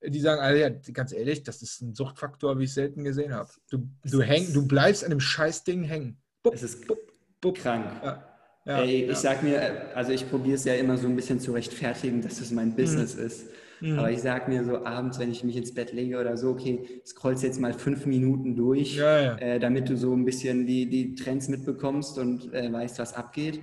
[0.02, 3.34] die sagen alle, ja, ganz ehrlich, das ist ein Suchtfaktor, wie ich es selten gesehen
[3.34, 3.50] habe.
[3.70, 6.18] Du, du, häng, du bleibst an dem Scheißding hängen.
[6.42, 6.98] Bup, es ist bup,
[7.40, 7.58] bup.
[7.58, 7.86] krank.
[8.02, 8.26] Ja.
[8.66, 9.12] Ja, Ey, ja.
[9.12, 12.40] Ich sag mir, also ich probiere es ja immer so ein bisschen zu rechtfertigen, dass
[12.40, 13.26] es mein Business mhm.
[13.26, 13.46] ist.
[13.80, 13.98] Mhm.
[13.98, 17.00] Aber ich sag mir so abends, wenn ich mich ins Bett lege oder so, okay,
[17.06, 21.14] scrollst jetzt mal fünf Minuten durch, ja, äh, damit du so ein bisschen die, die
[21.14, 23.60] Trends mitbekommst und äh, weißt, was abgeht.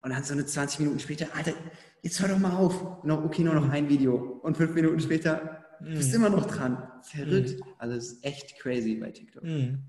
[0.00, 1.52] Und dann so eine 20 Minuten später, Alter,
[2.04, 3.02] jetzt hör doch mal auf.
[3.02, 4.38] Noch, okay, nur noch ein Video.
[4.42, 5.94] Und fünf Minuten später mhm.
[5.94, 6.86] bist du immer noch dran.
[7.02, 7.58] Verrückt.
[7.58, 7.64] Mhm.
[7.78, 9.42] Also es ist echt crazy bei TikTok.
[9.42, 9.80] Mhm.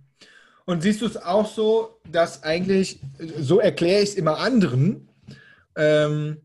[0.65, 2.99] Und siehst du es auch so, dass eigentlich,
[3.39, 5.10] so erkläre ich es immer anderen,
[5.75, 6.41] ähm,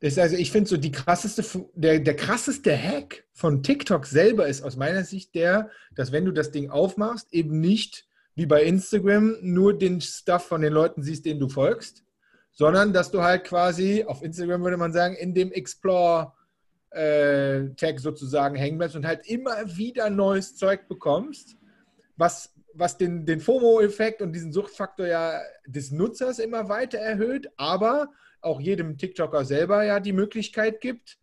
[0.00, 1.42] ist also ich finde so die krasseste,
[1.74, 6.32] der, der krasseste Hack von TikTok selber ist aus meiner Sicht der, dass wenn du
[6.32, 11.24] das Ding aufmachst, eben nicht wie bei Instagram nur den Stuff von den Leuten siehst,
[11.24, 12.04] denen du folgst,
[12.56, 16.32] sondern dass du halt quasi, auf Instagram würde man sagen, in dem Explore
[16.90, 21.56] äh, Tag sozusagen hängen bleibst und halt immer wieder neues Zeug bekommst,
[22.16, 28.08] was, was den, den FOMO-Effekt und diesen Suchtfaktor ja des Nutzers immer weiter erhöht, aber
[28.40, 31.18] auch jedem TikToker selber ja die Möglichkeit gibt,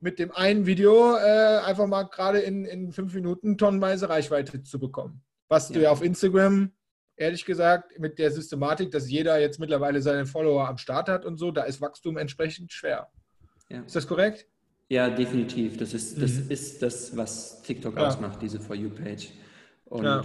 [0.00, 4.80] mit dem einen Video äh, einfach mal gerade in, in fünf Minuten tonnenweise Reichweite zu
[4.80, 5.22] bekommen.
[5.46, 5.74] Was ja.
[5.74, 6.72] du ja auf Instagram
[7.16, 11.36] ehrlich gesagt, mit der Systematik, dass jeder jetzt mittlerweile seine Follower am Start hat und
[11.36, 13.08] so, da ist Wachstum entsprechend schwer.
[13.68, 13.80] Ja.
[13.82, 14.46] Ist das korrekt?
[14.88, 15.78] Ja, definitiv.
[15.78, 16.50] Das ist das, mhm.
[16.50, 18.06] ist das was TikTok ja.
[18.06, 19.30] ausmacht, diese For You-Page.
[19.86, 20.22] Und ja.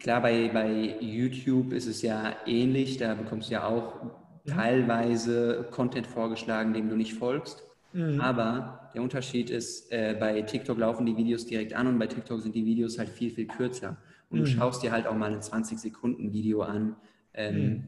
[0.00, 2.96] klar, bei, bei YouTube ist es ja ähnlich.
[2.96, 4.10] Da bekommst du ja auch mhm.
[4.46, 7.62] teilweise Content vorgeschlagen, dem du nicht folgst.
[7.92, 8.20] Mhm.
[8.20, 12.40] Aber der Unterschied ist, äh, bei TikTok laufen die Videos direkt an und bei TikTok
[12.40, 13.96] sind die Videos halt viel, viel kürzer.
[14.30, 14.44] Und mhm.
[14.44, 16.96] du schaust dir halt auch mal ein 20-Sekunden-Video an.
[17.34, 17.84] Ähm,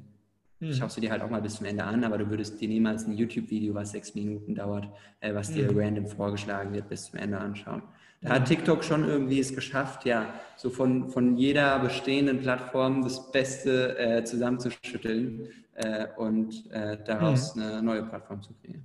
[0.61, 0.73] mhm.
[0.73, 3.07] Schaust du dir halt auch mal bis zum Ende an, aber du würdest dir niemals
[3.07, 4.89] ein YouTube-Video, was sechs Minuten dauert,
[5.21, 5.79] äh, was dir mhm.
[5.79, 7.83] random vorgeschlagen wird, bis zum Ende anschauen.
[8.21, 13.31] Da hat TikTok schon irgendwie es geschafft, ja, so von, von jeder bestehenden Plattform das
[13.31, 17.63] Beste äh, zusammenzuschütteln äh, und äh, daraus mhm.
[17.63, 18.83] eine neue Plattform zu kreieren.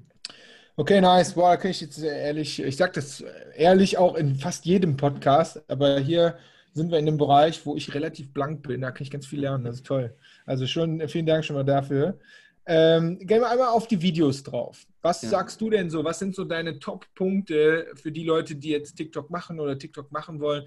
[0.75, 1.33] Okay, nice.
[1.33, 3.23] Boah, da kann ich jetzt ehrlich, ich sage das
[3.55, 6.35] ehrlich auch in fast jedem Podcast, aber hier
[6.73, 8.81] sind wir in dem Bereich, wo ich relativ blank bin.
[8.81, 9.63] Da kann ich ganz viel lernen.
[9.63, 10.15] Das ist toll.
[10.45, 12.19] Also schon vielen Dank schon mal dafür.
[12.65, 14.85] Ähm, gehen wir einmal auf die Videos drauf.
[15.01, 15.29] Was ja.
[15.29, 16.03] sagst du denn so?
[16.03, 20.39] Was sind so deine Top-Punkte für die Leute, die jetzt TikTok machen oder TikTok machen
[20.39, 20.65] wollen?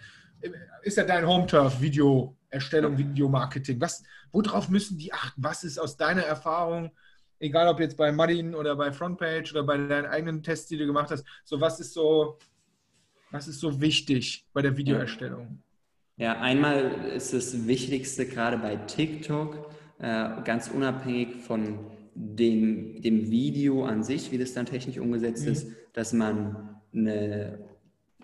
[0.83, 3.81] Ist ja dein Home-Turf, Video-Erstellung, Videomarketing.
[3.81, 5.43] Was, worauf müssen die achten?
[5.43, 6.91] Was ist aus deiner Erfahrung,
[7.39, 10.87] egal ob jetzt bei Muddin oder bei Frontpage oder bei deinen eigenen Tests, die du
[10.87, 12.39] gemacht hast, so was ist so,
[13.31, 15.63] was ist so wichtig bei der Videoerstellung?
[16.19, 21.79] Ja, einmal ist das Wichtigste gerade bei TikTok, äh, ganz unabhängig von
[22.15, 25.53] dem, dem Video an sich, wie das dann technisch umgesetzt mhm.
[25.53, 27.59] ist, dass man eine,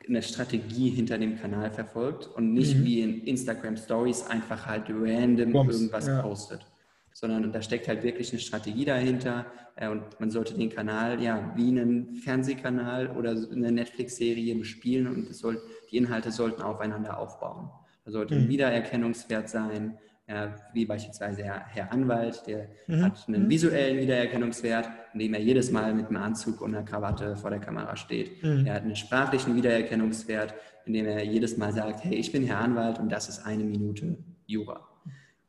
[0.09, 2.85] eine Strategie hinter dem Kanal verfolgt und nicht mhm.
[2.85, 6.23] wie in Instagram Stories einfach halt random Bombs, irgendwas ja.
[6.23, 6.67] postet.
[7.13, 9.45] Sondern da steckt halt wirklich eine Strategie dahinter
[9.77, 15.35] äh, und man sollte den Kanal ja wie einen Fernsehkanal oder eine Netflix-Serie bespielen und
[15.35, 17.69] soll, die Inhalte sollten aufeinander aufbauen.
[18.05, 18.49] Da sollte ein mhm.
[18.49, 23.05] Wiedererkennungswert sein, ja, wie beispielsweise Herr, Herr Anwalt, der mhm.
[23.05, 23.51] hat einen mhm.
[23.51, 27.97] visuellen Wiedererkennungswert, indem er jedes Mal mit einem Anzug und einer Krawatte vor der Kamera
[27.97, 28.43] steht.
[28.43, 28.67] Mhm.
[28.67, 30.55] Er hat einen sprachlichen Wiedererkennungswert,
[30.87, 34.17] indem er jedes Mal sagt, hey, ich bin Herr Anwalt und das ist eine Minute
[34.47, 34.89] Jura.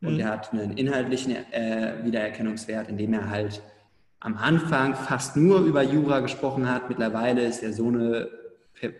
[0.01, 0.19] Und mhm.
[0.19, 3.61] er hat einen inhaltlichen äh, Wiedererkennungswert, indem er halt
[4.19, 6.89] am Anfang fast nur über Jura gesprochen hat.
[6.89, 8.29] Mittlerweile ist er so eine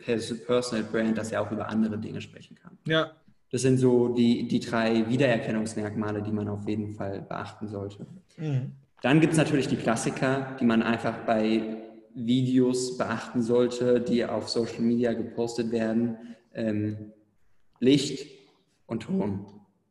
[0.06, 2.78] Personal Brand, dass er auch über andere Dinge sprechen kann.
[2.86, 3.12] Ja,
[3.54, 8.08] das sind so die, die drei Wiedererkennungsmerkmale, die man auf jeden Fall beachten sollte.
[8.36, 8.72] Mhm.
[9.04, 11.78] Dann gibt es natürlich die Klassiker, die man einfach bei
[12.16, 16.18] Videos beachten sollte, die auf Social Media gepostet werden.
[16.56, 17.12] Ähm,
[17.80, 18.28] Licht
[18.88, 19.46] und Ton.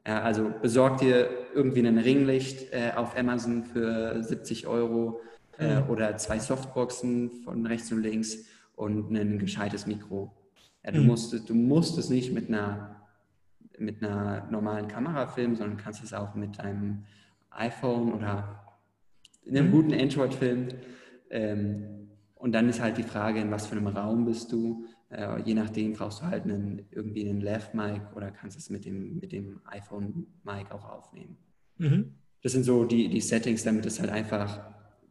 [0.05, 5.21] Ja, also besorgt dir irgendwie ein Ringlicht äh, auf Amazon für 70 Euro
[5.59, 5.89] äh, mhm.
[5.89, 8.45] oder zwei Softboxen von rechts und links
[8.75, 10.33] und ein gescheites Mikro.
[10.85, 11.07] Ja, du, mhm.
[11.07, 13.02] musst, du musst es nicht mit einer
[13.79, 17.05] mit einer normalen Kamera filmen, sondern kannst es auch mit deinem
[17.51, 18.63] iPhone oder
[19.45, 19.73] in einem mhm.
[19.73, 20.69] guten Android filmen.
[21.31, 24.87] Ähm, und dann ist halt die Frage, in was für einem Raum bist du.
[25.11, 29.19] Äh, je nachdem brauchst du halt einen, irgendwie einen Left-Mic oder kannst es mit dem,
[29.19, 31.37] mit dem iPhone-Mic auch aufnehmen.
[31.79, 32.15] Mhm.
[32.43, 34.61] Das sind so die, die Settings, damit es halt einfach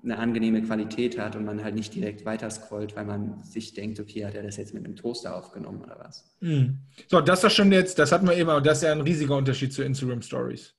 [0.04, 4.00] eine angenehme Qualität hat und man halt nicht direkt weiter scrollt, weil man sich denkt,
[4.00, 6.26] okay, hat er das jetzt mit einem Toaster aufgenommen oder was?
[6.40, 6.80] Mhm.
[7.08, 9.38] So, das ist schon jetzt, das hatten wir eben, aber das ist ja ein riesiger
[9.38, 10.74] Unterschied zu Instagram Stories.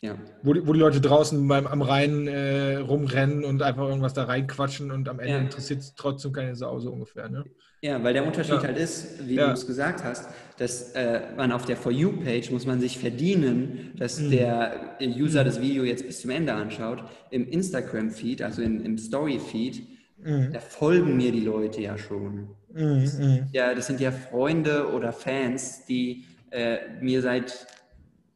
[0.00, 0.18] Ja.
[0.42, 4.24] Wo die, wo die Leute draußen beim, am Rhein äh, rumrennen und einfach irgendwas da
[4.24, 5.40] reinquatschen und am Ende ja.
[5.40, 7.28] interessiert es trotzdem keine Sau so ungefähr.
[7.28, 7.44] Ne?
[7.84, 8.62] Ja, weil der Unterschied ja.
[8.62, 9.48] halt ist, wie ja.
[9.48, 13.92] du es gesagt hast, dass äh, man auf der For You-Page muss man sich verdienen,
[13.98, 14.30] dass mhm.
[14.30, 15.44] der User mhm.
[15.44, 17.04] das Video jetzt bis zum Ende anschaut.
[17.30, 20.50] Im Instagram-Feed, also in, im Story-Feed, mhm.
[20.54, 22.48] da folgen mir die Leute ja schon.
[22.72, 23.46] Mhm, mhm.
[23.52, 27.66] Ja, das sind ja Freunde oder Fans, die äh, mir seit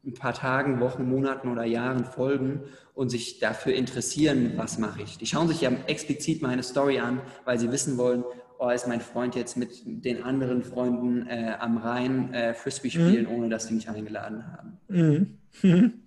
[0.04, 5.16] ein paar Tagen, Wochen, Monaten oder Jahren folgen und sich dafür interessieren, was mache ich.
[5.16, 8.24] Die schauen sich ja explizit meine Story an, weil sie wissen wollen,
[8.58, 12.92] oh, ist mein Freund jetzt mit den anderen Freunden äh, am Rhein äh, Frisbee mhm.
[12.92, 13.32] spielen, mhm.
[13.32, 14.78] ohne dass sie mich eingeladen haben.
[14.88, 15.38] Mhm.
[15.62, 15.92] Mhm.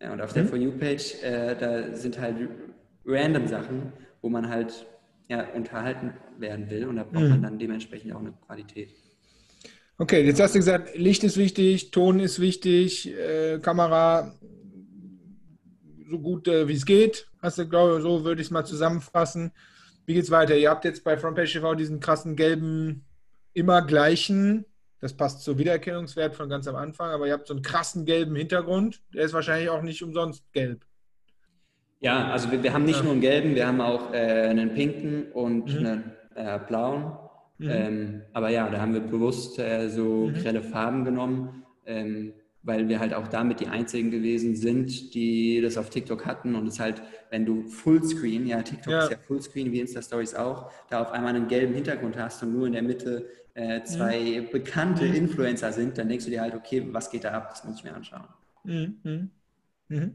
[0.00, 0.48] Ja, und auf der mhm.
[0.48, 2.36] For You-Page, äh, da sind halt
[3.04, 4.86] random Sachen, wo man halt
[5.28, 7.42] ja, unterhalten werden will und da braucht man mhm.
[7.42, 8.90] dann dementsprechend auch eine Qualität.
[9.98, 14.32] Okay, jetzt hast du gesagt, Licht ist wichtig, Ton ist wichtig, äh, Kamera
[16.08, 17.26] so gut äh, wie es geht.
[17.42, 19.52] Hast du, glaube ich, so würde ich es mal zusammenfassen.
[20.08, 20.56] Wie geht's weiter?
[20.56, 23.04] Ihr habt jetzt bei Frontpage TV diesen krassen gelben,
[23.52, 24.64] immer gleichen,
[25.00, 28.34] das passt zur Wiedererkennungswert von ganz am Anfang, aber ihr habt so einen krassen gelben
[28.34, 29.02] Hintergrund.
[29.12, 30.86] Der ist wahrscheinlich auch nicht umsonst gelb.
[32.00, 35.30] Ja, also wir, wir haben nicht nur einen gelben, wir haben auch äh, einen pinken
[35.32, 35.86] und mhm.
[35.86, 37.12] einen äh, blauen.
[37.58, 37.70] Mhm.
[37.70, 40.34] Ähm, aber ja, da haben wir bewusst äh, so mhm.
[40.36, 41.66] grelle Farben genommen.
[41.84, 42.32] Ähm,
[42.68, 46.66] weil wir halt auch damit die einzigen gewesen sind, die das auf TikTok hatten und
[46.66, 49.04] es halt, wenn du Fullscreen, ja, TikTok ja.
[49.04, 52.66] ist ja Fullscreen wie Insta-Stories auch, da auf einmal einen gelben Hintergrund hast und nur
[52.66, 54.52] in der Mitte äh, zwei mhm.
[54.52, 55.14] bekannte mhm.
[55.14, 57.84] Influencer sind, dann denkst du dir halt, okay, was geht da ab, das muss ich
[57.84, 58.28] mir anschauen.
[58.64, 58.96] Mhm.
[59.02, 59.30] mhm.
[59.88, 60.14] mhm.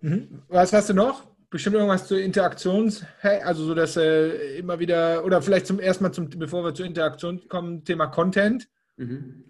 [0.00, 0.42] mhm.
[0.48, 1.36] Was hast du noch?
[1.48, 6.12] bestimmt irgendwas zur Interaktions, also so, dass äh, immer wieder, oder vielleicht zum ersten Mal,
[6.12, 8.68] zum, bevor wir zur Interaktion kommen, Thema Content.
[8.96, 9.44] Mhm.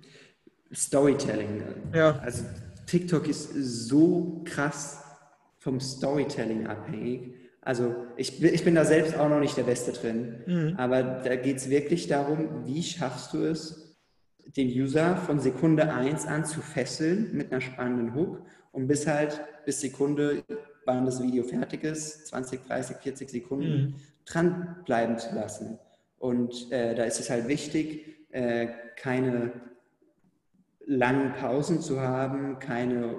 [0.72, 1.62] Storytelling.
[1.94, 2.18] Ja.
[2.18, 2.44] Also
[2.86, 5.02] TikTok ist so krass
[5.58, 7.34] vom Storytelling abhängig.
[7.60, 10.74] Also ich, ich bin da selbst auch noch nicht der Beste drin, mhm.
[10.76, 13.96] aber da geht es wirklich darum, wie schaffst du es,
[14.56, 19.40] den User von Sekunde 1 an zu fesseln mit einer spannenden Hook und bis halt
[19.64, 20.44] bis Sekunde,
[20.84, 23.94] wann das Video fertig ist, 20, 30, 40 Sekunden, mhm.
[24.24, 25.78] dranbleiben zu lassen.
[26.18, 29.52] Und äh, da ist es halt wichtig, äh, keine
[30.86, 33.16] langen Pausen zu haben, keine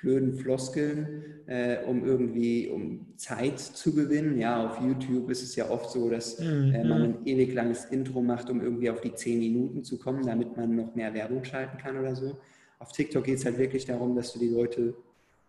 [0.00, 4.38] blöden Floskeln, äh, um irgendwie um Zeit zu gewinnen.
[4.38, 6.74] Ja, auf YouTube ist es ja oft so, dass mhm.
[6.74, 10.26] äh, man ein ewig langes Intro macht, um irgendwie auf die 10 Minuten zu kommen,
[10.26, 12.36] damit man noch mehr Werbung schalten kann oder so.
[12.78, 14.94] Auf TikTok geht es halt wirklich darum, dass du die Leute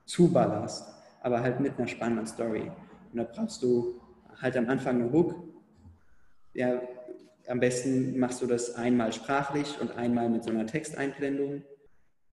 [0.06, 0.88] zuballerst,
[1.22, 2.72] aber halt mit einer spannenden Story.
[3.12, 3.96] Und da brauchst du
[4.41, 5.36] halt am Anfang eine Hook.
[6.54, 6.82] Ja,
[7.48, 11.64] am besten machst du das einmal sprachlich und einmal mit so einer Texteinblendung.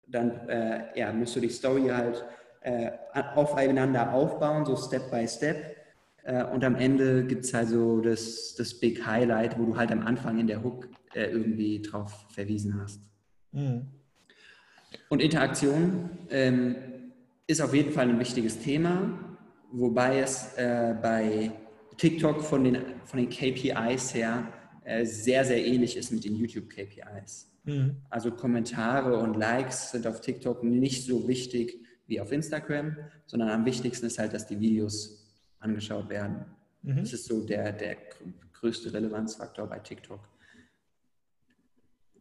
[0.06, 2.24] Dann äh, ja, musst du die Story halt
[2.62, 2.90] äh,
[3.34, 5.76] aufeinander aufbauen, so Step by Step.
[6.24, 9.92] Äh, und am Ende gibt es halt so das, das Big Highlight, wo du halt
[9.92, 13.00] am Anfang in der Hook äh, irgendwie drauf verwiesen hast.
[13.52, 13.86] Mhm.
[15.08, 16.76] Und Interaktion ähm,
[17.46, 19.18] ist auf jeden Fall ein wichtiges Thema,
[19.72, 21.52] wobei es äh, bei
[21.96, 24.46] TikTok von den, von den KPIs her
[25.04, 27.50] sehr, sehr ähnlich ist mit den YouTube-KPIs.
[27.64, 27.96] Mhm.
[28.08, 33.64] Also Kommentare und Likes sind auf TikTok nicht so wichtig wie auf Instagram, sondern am
[33.64, 35.26] wichtigsten ist halt, dass die Videos
[35.60, 36.44] angeschaut werden.
[36.82, 36.96] Mhm.
[36.96, 37.96] Das ist so der, der
[38.54, 40.20] größte Relevanzfaktor bei TikTok.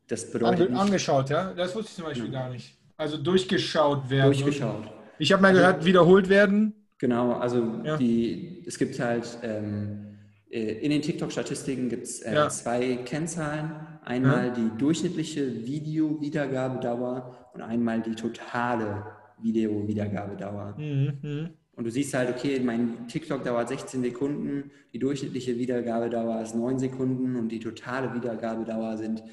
[0.07, 0.69] Das bedeutet.
[0.69, 1.53] Ange angeschaut, ja?
[1.53, 2.39] Das wusste ich zum Beispiel ja.
[2.39, 2.75] gar nicht.
[2.97, 4.31] Also durchgeschaut werden.
[4.31, 4.91] Durchgeschaut.
[5.19, 6.73] Ich habe mal gehört, also, wiederholt werden.
[6.97, 7.97] Genau, also ja.
[7.97, 10.18] die, es gibt halt ähm, äh,
[10.49, 12.49] in den TikTok-Statistiken gibt es äh, ja.
[12.49, 13.71] zwei Kennzahlen.
[14.03, 14.53] Einmal ja.
[14.53, 19.05] die durchschnittliche Video-Wiedergabedauer und einmal die totale
[19.41, 20.75] Video-Wiedergabedauer.
[20.77, 21.49] Mhm, mhm.
[21.73, 26.77] Und du siehst halt, okay, mein TikTok dauert 16 Sekunden, die durchschnittliche Wiedergabedauer ist 9
[26.79, 29.23] Sekunden und die totale Wiedergabedauer sind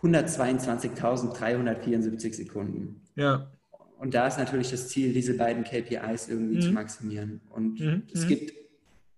[0.00, 3.02] 122.374 Sekunden.
[3.16, 3.50] Ja.
[3.98, 6.60] Und da ist natürlich das Ziel, diese beiden KPIs irgendwie mhm.
[6.60, 7.42] zu maximieren.
[7.50, 8.04] Und mhm.
[8.12, 8.28] es mhm.
[8.28, 8.61] gibt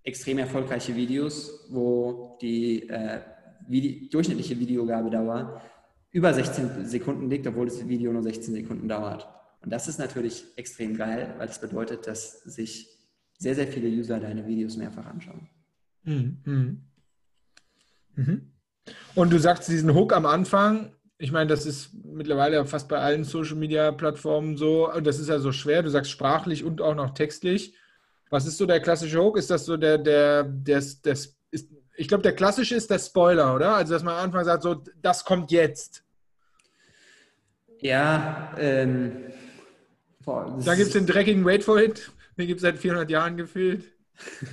[0.04, 3.20] extrem erfolgreiche Videos, wo die, äh,
[3.66, 5.62] Vide durchschnittliche Videogabedauer
[6.10, 9.28] über 16 Sekunden liegt, obwohl das Video nur 16 Sekunden dauert.
[9.62, 12.88] Und das ist natürlich extrem geil, weil das bedeutet, dass sich
[13.38, 15.48] sehr, sehr viele User deine Videos mehrfach anschauen.
[16.04, 16.84] Mhm.
[18.14, 18.52] Mhm.
[19.14, 23.24] Und du sagst diesen Hook am Anfang, ich meine, das ist mittlerweile fast bei allen
[23.24, 26.94] Social Media Plattformen so, und das ist ja so schwer, du sagst sprachlich und auch
[26.94, 27.74] noch textlich.
[28.34, 29.38] Was ist so der klassische Hook?
[29.38, 31.36] Ist das so der, der, der, der ist,
[31.96, 33.76] ich glaube, der klassische ist der Spoiler, oder?
[33.76, 36.02] Also, dass man am Anfang sagt, so, das kommt jetzt.
[37.78, 39.12] Ja, ähm,
[40.24, 43.36] boah, Da gibt es den dreckigen Wait for It, den gibt es seit 400 Jahren
[43.36, 43.84] gefühlt.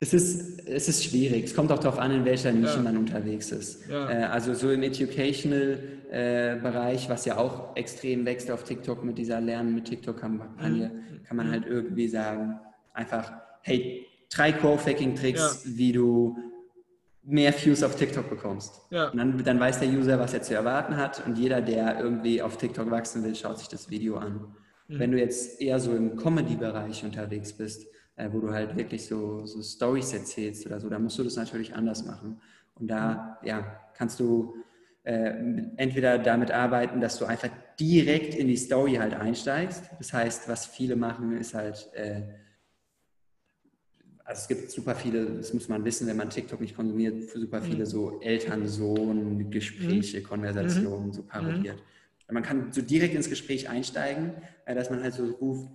[0.00, 1.44] Es ist, es ist schwierig.
[1.44, 2.82] Es kommt auch darauf an, in welcher Nische ja.
[2.82, 3.88] man unterwegs ist.
[3.88, 4.10] Ja.
[4.10, 9.40] Äh, also so im Educational-Bereich, äh, was ja auch extrem wächst auf TikTok mit dieser
[9.40, 11.22] Lernen mit TikTok-Kampagne, mhm.
[11.22, 12.58] kann man halt irgendwie sagen,
[12.92, 13.32] einfach,
[13.62, 15.70] hey, drei Core-Faking-Tricks, ja.
[15.76, 16.36] wie du
[17.22, 18.80] mehr Views auf TikTok bekommst.
[18.90, 19.08] Ja.
[19.08, 22.42] Und dann, dann weiß der User, was er zu erwarten hat und jeder, der irgendwie
[22.42, 24.54] auf TikTok wachsen will, schaut sich das Video an.
[24.88, 24.98] Mhm.
[24.98, 27.86] Wenn du jetzt eher so im Comedy-Bereich unterwegs bist,
[28.16, 31.36] äh, wo du halt wirklich so, so Stories erzählst oder so, dann musst du das
[31.36, 32.40] natürlich anders machen.
[32.74, 33.48] Und da mhm.
[33.48, 34.56] ja, kannst du
[35.04, 35.32] äh,
[35.76, 39.90] entweder damit arbeiten, dass du einfach direkt in die Story halt einsteigst.
[39.98, 42.22] Das heißt, was viele machen, ist halt äh,
[44.24, 47.60] also es gibt super viele, das muss man wissen, wenn man TikTok nicht konsumiert, super
[47.60, 47.64] mhm.
[47.64, 50.24] viele so Eltern-Sohn-Gespräche, mhm.
[50.24, 51.12] Konversationen mhm.
[51.12, 51.76] so parodiert.
[51.76, 52.34] Mhm.
[52.34, 54.32] Man kann so direkt ins Gespräch einsteigen,
[54.64, 55.68] äh, dass man halt so ruft,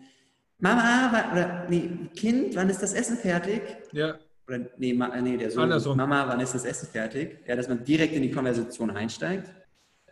[0.60, 3.62] Mama, oder nee, Kind, wann ist das Essen fertig?
[3.91, 4.16] Ja.
[4.48, 5.98] Oder nee, ma, nee der Sohn, Andersrum.
[5.98, 7.39] Mama, wann ist das Essen fertig?
[7.45, 9.54] Ja, dass man direkt in die Konversation einsteigt.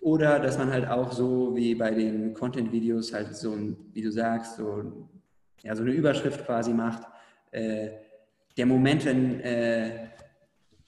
[0.01, 3.57] Oder dass man halt auch so wie bei den Content-Videos halt so,
[3.93, 5.09] wie du sagst, so,
[5.63, 7.07] ja, so eine Überschrift quasi macht.
[7.49, 7.89] Äh,
[8.57, 10.07] der Moment, wenn, äh,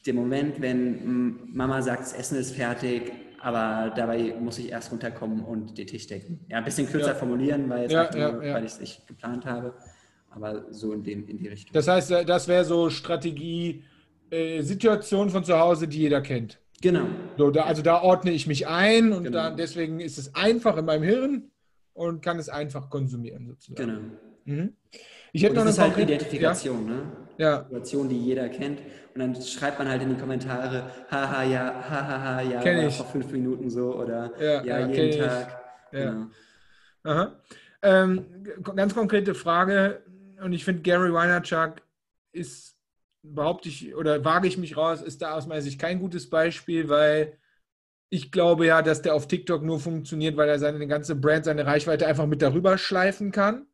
[0.06, 5.42] der Moment, wenn Mama sagt, das Essen ist fertig, aber dabei muss ich erst runterkommen
[5.42, 6.40] und den Tisch decken.
[6.50, 7.16] Ja, ein bisschen kürzer ja.
[7.16, 9.74] formulieren, weil, ja, ja, weil ich es nicht geplant habe,
[10.32, 11.74] aber so in, dem, in die Richtung.
[11.74, 13.84] Das heißt, das wäre so Strategie,
[14.30, 16.60] äh, Situation von zu Hause, die jeder kennt.
[16.82, 17.08] Genau.
[17.38, 19.38] So, da, also da ordne ich mich ein und genau.
[19.38, 21.52] da, deswegen ist es einfach in meinem Hirn
[21.94, 23.90] und kann es einfach konsumieren sozusagen.
[23.90, 24.62] Genau.
[24.62, 24.74] Mhm.
[25.34, 27.27] Ich hätte und noch das eine ist halt Identifikation, ne?
[27.38, 27.64] Ja.
[27.64, 28.80] Situation, die jeder kennt.
[29.14, 32.96] Und dann schreibt man halt in die Kommentare, haha, ja, haha, ja, kenn ich.
[32.96, 35.60] vor fünf Minuten so oder ja, ja, ja jeden Tag.
[35.92, 36.12] Ja.
[36.12, 36.28] Genau.
[37.04, 37.40] Aha.
[37.82, 38.26] Ähm,
[38.76, 40.04] ganz konkrete Frage,
[40.42, 41.82] und ich finde, Gary Weinerchuk
[42.32, 42.76] ist,
[43.24, 46.90] behaupte ich, oder wage ich mich raus, ist da aus meiner Sicht kein gutes Beispiel,
[46.90, 47.38] weil
[48.10, 51.66] ich glaube ja, dass der auf TikTok nur funktioniert, weil er seine ganze Brand, seine
[51.66, 53.68] Reichweite einfach mit darüber schleifen kann.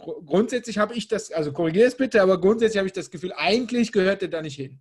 [0.00, 3.92] Grundsätzlich habe ich das, also korrigiere es bitte, aber grundsätzlich habe ich das Gefühl, eigentlich
[3.92, 4.80] gehört er da nicht hin.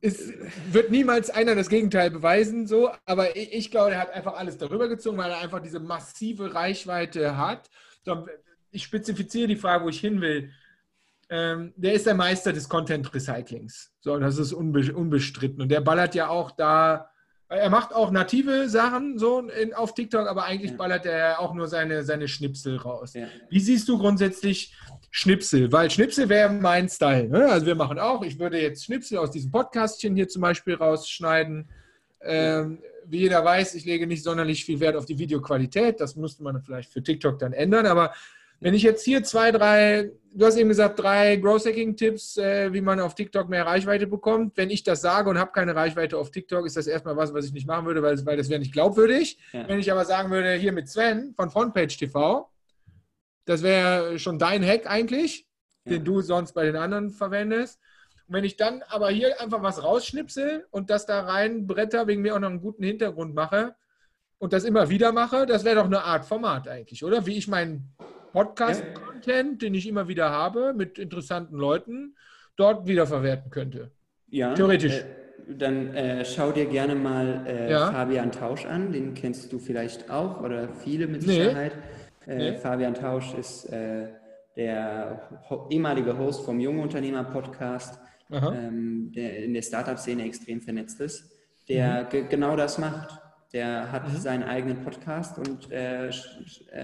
[0.00, 0.32] Es
[0.70, 4.56] wird niemals einer das Gegenteil beweisen, so, aber ich, ich glaube, er hat einfach alles
[4.56, 7.68] darüber gezogen, weil er einfach diese massive Reichweite hat.
[8.70, 10.52] Ich spezifiziere die Frage, wo ich hin will
[11.30, 13.92] ähm, der ist der Meister des Content Recyclings.
[14.00, 15.62] So, das ist unbe unbestritten.
[15.62, 17.10] Und der ballert ja auch da,
[17.48, 20.76] er macht auch native Sachen so in, auf TikTok, aber eigentlich ja.
[20.76, 23.14] ballert er auch nur seine, seine Schnipsel raus.
[23.14, 23.26] Ja.
[23.48, 24.74] Wie siehst du grundsätzlich
[25.10, 25.72] Schnipsel?
[25.72, 27.28] Weil Schnipsel wäre mein Style.
[27.28, 27.46] Ne?
[27.48, 31.70] Also wir machen auch, ich würde jetzt Schnipsel aus diesem Podcastchen hier zum Beispiel rausschneiden.
[32.20, 36.00] Ähm, wie jeder weiß, ich lege nicht sonderlich viel Wert auf die Videoqualität.
[36.00, 37.86] Das müsste man vielleicht für TikTok dann ändern.
[37.86, 38.12] Aber
[38.60, 42.98] wenn ich jetzt hier zwei, drei, du hast eben gesagt, drei Growth-Hacking-Tipps, äh, wie man
[42.98, 44.56] auf TikTok mehr Reichweite bekommt.
[44.56, 47.46] Wenn ich das sage und habe keine Reichweite auf TikTok, ist das erstmal was, was
[47.46, 49.38] ich nicht machen würde, weil, weil das wäre nicht glaubwürdig.
[49.52, 49.68] Ja.
[49.68, 52.50] Wenn ich aber sagen würde, hier mit Sven von Frontpage TV,
[53.44, 55.46] das wäre schon dein Hack eigentlich,
[55.84, 55.92] ja.
[55.92, 57.78] den du sonst bei den anderen verwendest.
[58.26, 62.22] Und wenn ich dann aber hier einfach was rausschnipsel und das da rein bretter, wegen
[62.22, 63.76] mir auch noch einen guten Hintergrund mache
[64.38, 67.24] und das immer wieder mache, das wäre doch eine Art Format eigentlich, oder?
[67.24, 67.94] Wie ich meinen
[68.32, 72.16] Podcast-Content, den ich immer wieder habe, mit interessanten Leuten,
[72.56, 73.90] dort wiederverwerten könnte.
[74.28, 74.54] Ja.
[74.54, 75.00] Theoretisch.
[75.00, 75.04] Äh,
[75.56, 77.90] dann äh, schau dir gerne mal äh, ja.
[77.90, 81.72] Fabian Tausch an, den kennst du vielleicht auch oder viele mit Sicherheit.
[82.26, 82.32] Nee.
[82.32, 82.56] Äh, nee.
[82.58, 84.08] Fabian Tausch ist äh,
[84.56, 85.28] der
[85.70, 87.98] ehemalige Host vom Junge Unternehmer Podcast,
[88.30, 91.32] ähm, der in der Startup-Szene extrem vernetzt ist,
[91.68, 92.28] der mhm.
[92.28, 93.18] genau das macht.
[93.52, 94.16] Der hat mhm.
[94.16, 96.12] seinen eigenen Podcast und äh,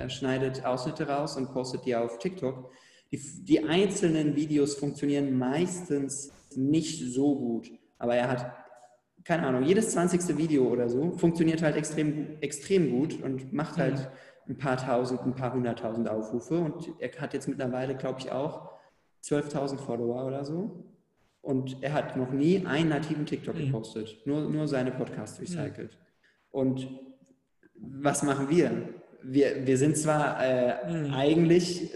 [0.08, 2.70] schneidet Ausschnitte raus und postet die auf TikTok.
[3.12, 8.52] Die, die, einzelnen Videos funktionieren meistens nicht so gut, aber er hat,
[9.24, 10.36] keine Ahnung, jedes 20.
[10.38, 13.98] Video oder so funktioniert halt extrem, extrem gut und macht halt
[14.46, 14.52] mhm.
[14.54, 18.70] ein paar tausend, ein paar hunderttausend Aufrufe und er hat jetzt mittlerweile, glaube ich, auch
[19.22, 20.84] 12.000 Follower oder so.
[21.40, 23.66] Und er hat noch nie einen nativen TikTok mhm.
[23.66, 25.92] gepostet, nur, nur seine Podcasts recycelt.
[25.92, 26.03] Mhm.
[26.54, 26.88] Und
[27.74, 28.70] was machen wir?
[29.24, 31.12] Wir, wir sind zwar äh, mhm.
[31.12, 31.90] eigentlich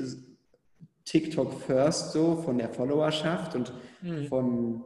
[1.04, 4.26] TikTok first so von der Followerschaft und mhm.
[4.26, 4.84] von,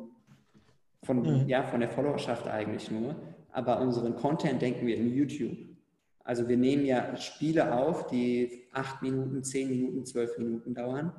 [1.03, 1.49] von, mhm.
[1.49, 3.17] ja, von der Followerschaft eigentlich nur,
[3.51, 5.57] aber unseren Content denken wir in YouTube.
[6.23, 11.13] Also wir nehmen ja Spiele auf, die acht Minuten, zehn Minuten, zwölf Minuten dauern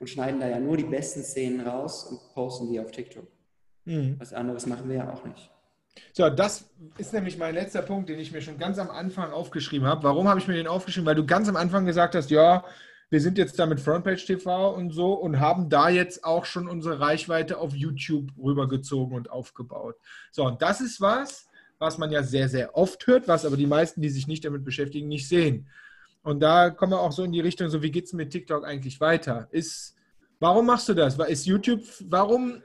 [0.00, 3.28] und schneiden da ja nur die besten Szenen raus und posten die auf TikTok.
[3.84, 4.16] Mhm.
[4.18, 5.51] Was anderes machen wir ja auch nicht.
[6.12, 9.86] So, das ist nämlich mein letzter Punkt, den ich mir schon ganz am Anfang aufgeschrieben
[9.86, 10.02] habe.
[10.02, 11.06] Warum habe ich mir den aufgeschrieben?
[11.06, 12.64] Weil du ganz am Anfang gesagt hast, ja,
[13.10, 16.66] wir sind jetzt da mit Frontpage TV und so und haben da jetzt auch schon
[16.66, 19.96] unsere Reichweite auf YouTube rübergezogen und aufgebaut.
[20.30, 21.46] So, und das ist was,
[21.78, 24.64] was man ja sehr, sehr oft hört, was aber die meisten, die sich nicht damit
[24.64, 25.68] beschäftigen, nicht sehen.
[26.22, 28.64] Und da kommen wir auch so in die Richtung, so wie geht es mit TikTok
[28.64, 29.48] eigentlich weiter?
[29.50, 29.94] Ist,
[30.40, 31.18] warum machst du das?
[31.18, 32.62] Ist YouTube, warum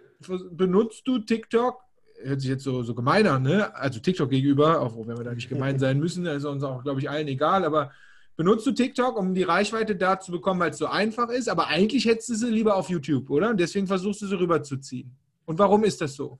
[0.51, 1.81] benutzt du TikTok
[2.23, 3.75] hört sich jetzt so, so gemein an, ne?
[3.75, 6.99] also TikTok gegenüber, auch wenn wir da nicht gemein sein müssen, ist uns auch, glaube
[6.99, 7.91] ich, allen egal, aber
[8.35, 11.67] benutzt du TikTok, um die Reichweite da zu bekommen, weil es so einfach ist, aber
[11.67, 13.49] eigentlich hättest du sie lieber auf YouTube, oder?
[13.49, 15.11] Und deswegen versuchst du sie rüberzuziehen.
[15.45, 16.39] Und warum ist das so?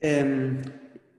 [0.00, 0.62] Ähm,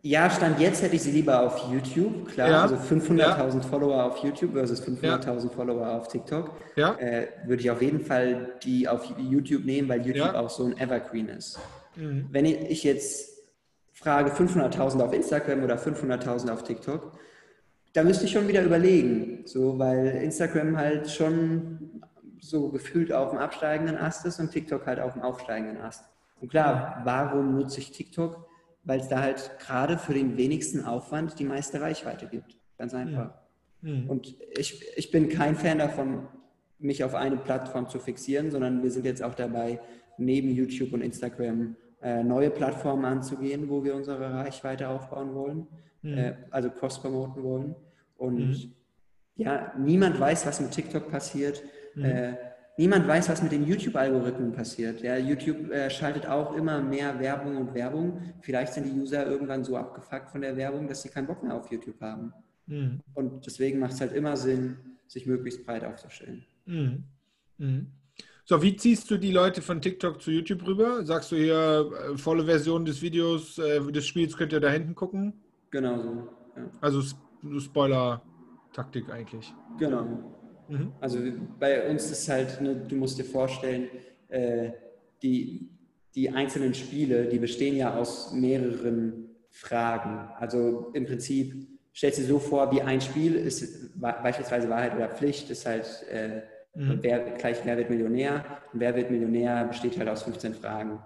[0.02, 2.50] ja, Stand jetzt hätte ich sie lieber auf YouTube, klar.
[2.50, 2.62] Ja.
[2.62, 3.62] Also 500.000 ja.
[3.62, 5.50] Follower auf YouTube versus 500.000 ja.
[5.50, 6.52] Follower auf TikTok.
[6.76, 10.78] Äh, würde ich auf jeden Fall die auf YouTube nehmen, weil YouTube auch so ein
[10.78, 11.60] Evergreen ist.
[12.00, 12.28] Mhm.
[12.32, 13.30] Wenn ich jetzt
[13.94, 17.20] frage 500.000 auf Instagram oder 500.000 auf TikTok,
[17.94, 22.02] da müsste ich schon wieder überlegen, so, weil Instagram halt schon
[22.40, 26.06] so gefühlt auf dem absteigenden Ast ist und TikTok halt auf dem aufsteigenden Ast.
[26.40, 28.48] Und klar, warum nutze ich TikTok?
[28.86, 32.58] Weil es da halt gerade für den wenigsten Aufwand die meiste Reichweite gibt.
[32.78, 33.34] Ganz einfach.
[33.82, 34.10] Mhm.
[34.10, 36.28] Und ich, ich bin kein Fan davon,
[36.78, 39.82] mich auf eine Plattform zu fixieren, sondern wir sind jetzt auch dabei,
[40.18, 45.68] neben YouTube und Instagram neue Plattformen anzugehen, wo wir unsere Reichweite aufbauen wollen,
[46.02, 46.18] mhm.
[46.18, 47.76] äh, also cross-promoten wollen.
[48.18, 48.74] Und mhm.
[49.36, 51.62] ja, niemand weiß, was mit TikTok passiert.
[51.96, 52.06] Mhm.
[52.06, 52.34] Äh,
[52.78, 55.02] niemand weiß, was mit den YouTube-Algorithmen passiert.
[55.02, 58.22] Ja, YouTube äh, schaltet auch immer mehr Werbung und Werbung.
[58.42, 61.56] Vielleicht sind die User irgendwann so abgefuckt von der Werbung, dass sie keinen Bock mehr
[61.56, 62.34] auf YouTube haben.
[62.68, 63.02] Mhm.
[63.14, 64.78] Und deswegen macht es halt immer Sinn,
[65.08, 66.46] sich möglichst breit aufzustellen.
[66.66, 67.04] Mhm.
[68.50, 71.06] So, wie ziehst du die Leute von TikTok zu YouTube rüber?
[71.06, 74.96] Sagst du hier, äh, volle Version des Videos, äh, des Spiels könnt ihr da hinten
[74.96, 75.34] gucken?
[75.70, 76.10] Genau so.
[76.56, 76.72] Ja.
[76.82, 77.04] Also
[77.60, 79.54] Spoiler-Taktik eigentlich.
[79.78, 80.02] Genau.
[80.68, 80.92] Mhm.
[81.00, 81.20] Also
[81.60, 83.88] bei uns ist halt, ne, du musst dir vorstellen,
[84.30, 84.72] äh,
[85.22, 85.70] die,
[86.16, 90.28] die einzelnen Spiele, die bestehen ja aus mehreren Fragen.
[90.40, 95.10] Also im Prinzip stellst du dir so vor, wie ein Spiel ist beispielsweise Wahrheit oder
[95.10, 95.86] Pflicht, ist halt
[96.76, 97.00] mhm.
[97.02, 98.44] wer, gleich Wer wird Millionär.
[98.74, 101.00] Und Wer wird Millionär besteht halt aus 15 Fragen.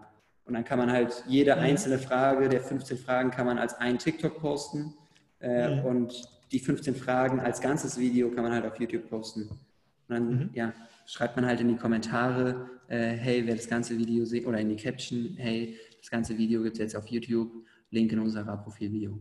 [0.45, 1.61] Und dann kann man halt jede mhm.
[1.61, 4.93] einzelne Frage der 15 Fragen kann man als ein TikTok posten
[5.39, 5.85] äh, mhm.
[5.85, 9.43] und die 15 Fragen als ganzes Video kann man halt auf YouTube posten.
[9.43, 9.59] Und
[10.07, 10.49] dann mhm.
[10.53, 10.73] ja,
[11.05, 14.69] schreibt man halt in die Kommentare, äh, hey, wer das ganze Video sieht, oder in
[14.69, 17.51] die Caption, hey, das ganze Video gibt es jetzt auf YouTube,
[17.89, 19.19] Link in unserer Profilvideo.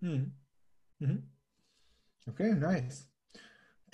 [0.00, 0.32] Mhm.
[1.00, 1.22] Mhm.
[2.26, 3.08] Okay, nice.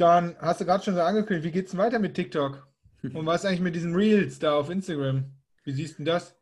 [0.01, 2.67] Dann hast du gerade schon so angekündigt, wie geht es weiter mit TikTok?
[3.03, 5.25] Und was eigentlich mit diesen Reels da auf Instagram?
[5.65, 6.35] Wie siehst du das?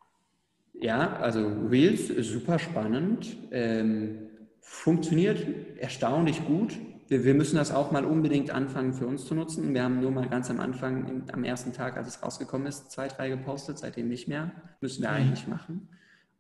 [0.80, 3.36] Ja, also Reels ist super spannend.
[3.50, 4.28] Ähm,
[4.60, 5.44] funktioniert
[5.78, 6.78] erstaunlich gut.
[7.08, 9.74] Wir, wir, müssen das auch mal unbedingt anfangen für uns zu nutzen.
[9.74, 13.08] Wir haben nur mal ganz am Anfang, am ersten Tag, als es rausgekommen ist, zwei,
[13.08, 14.52] drei gepostet, seitdem nicht mehr.
[14.80, 15.16] Müssen wir mhm.
[15.16, 15.88] eigentlich machen.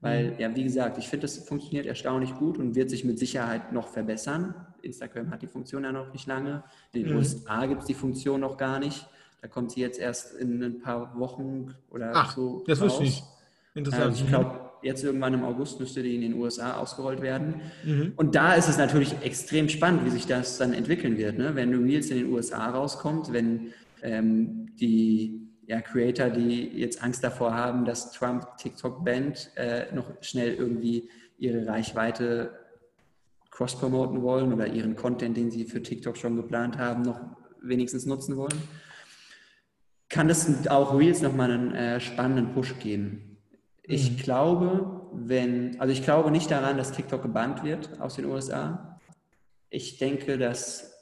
[0.00, 0.38] Weil, mhm.
[0.38, 3.88] ja, wie gesagt, ich finde, das funktioniert erstaunlich gut und wird sich mit Sicherheit noch
[3.88, 4.54] verbessern.
[4.82, 6.62] Instagram hat die Funktion ja noch nicht lange.
[6.92, 7.18] In den mhm.
[7.18, 9.06] USA gibt es die Funktion noch gar nicht.
[9.40, 12.64] Da kommt sie jetzt erst in ein paar Wochen oder Ach, so.
[12.66, 13.22] Das wusste ich.
[13.74, 14.18] Interessant.
[14.18, 17.60] Ähm, ich glaube, jetzt irgendwann im August müsste die in den USA ausgerollt werden.
[17.84, 18.12] Mhm.
[18.16, 21.38] Und da ist es natürlich extrem spannend, wie sich das dann entwickeln wird.
[21.38, 21.54] Ne?
[21.54, 23.72] Wenn Reels in den USA rauskommt, wenn
[24.02, 30.06] ähm, die ja, Creator, die jetzt Angst davor haben, dass Trump TikTok bannt, äh, noch
[30.22, 31.08] schnell irgendwie
[31.38, 32.50] ihre Reichweite
[33.58, 37.20] cross-promoten wollen oder ihren Content, den sie für TikTok schon geplant haben, noch
[37.60, 38.62] wenigstens nutzen wollen,
[40.08, 43.36] kann das auch Reels nochmal einen äh, spannenden Push geben.
[43.82, 44.16] Ich mhm.
[44.18, 49.00] glaube, wenn, also ich glaube nicht daran, dass TikTok gebannt wird aus den USA.
[49.70, 50.94] Ich denke, dass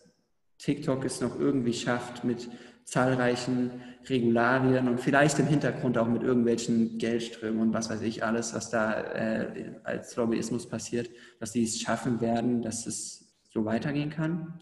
[0.56, 2.48] TikTok es noch irgendwie schafft, mit
[2.86, 8.54] zahlreichen Regularien und vielleicht im Hintergrund auch mit irgendwelchen Geldströmen und was weiß ich alles,
[8.54, 11.10] was da äh, als Lobbyismus passiert,
[11.40, 14.54] dass die es schaffen werden, dass es so weitergehen kann.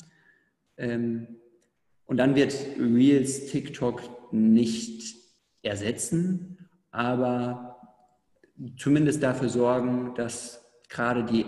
[0.78, 1.36] Ähm,
[2.06, 5.16] und dann wird Reels TikTok nicht
[5.62, 6.58] ersetzen,
[6.90, 7.76] aber
[8.78, 11.44] zumindest dafür sorgen, dass gerade die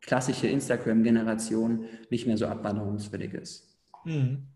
[0.00, 3.78] klassische Instagram-Generation nicht mehr so abwanderungswillig ist.
[4.04, 4.53] Mhm.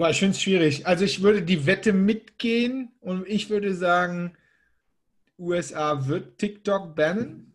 [0.00, 0.86] Boah, ich finde es schwierig.
[0.86, 4.34] Also ich würde die Wette mitgehen und ich würde sagen,
[5.38, 7.52] USA wird TikTok bannen.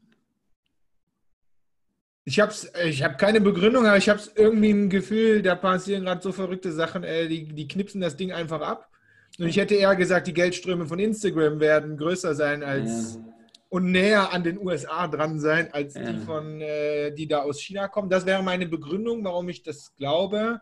[2.24, 6.22] Ich habe ich hab keine Begründung, aber ich habe irgendwie ein Gefühl, da passieren gerade
[6.22, 8.92] so verrückte Sachen, ey, die, die knipsen das Ding einfach ab.
[9.40, 13.34] Und ich hätte eher gesagt, die Geldströme von Instagram werden größer sein als ja.
[13.70, 16.12] und näher an den USA dran sein, als ja.
[16.12, 18.12] die von, äh, die da aus China kommen.
[18.12, 20.62] Das wäre meine Begründung, warum ich das glaube.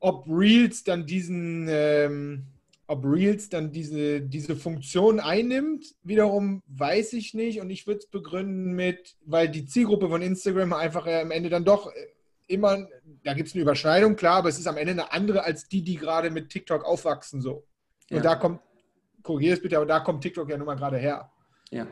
[0.00, 2.44] Ob Reels dann diesen, ähm,
[2.86, 7.60] ob Reels dann diese, diese Funktion einnimmt, wiederum weiß ich nicht.
[7.60, 11.50] Und ich würde es begründen mit, weil die Zielgruppe von Instagram einfach äh, am Ende
[11.50, 11.90] dann doch äh,
[12.46, 12.88] immer,
[13.24, 15.82] da gibt es eine Überschneidung, klar, aber es ist am Ende eine andere als die,
[15.82, 17.42] die gerade mit TikTok aufwachsen.
[17.42, 17.66] So.
[18.10, 18.22] Und ja.
[18.22, 18.60] da kommt,
[19.22, 21.30] korrigiere es bitte, aber da kommt TikTok ja nun mal gerade her.
[21.70, 21.86] Ja.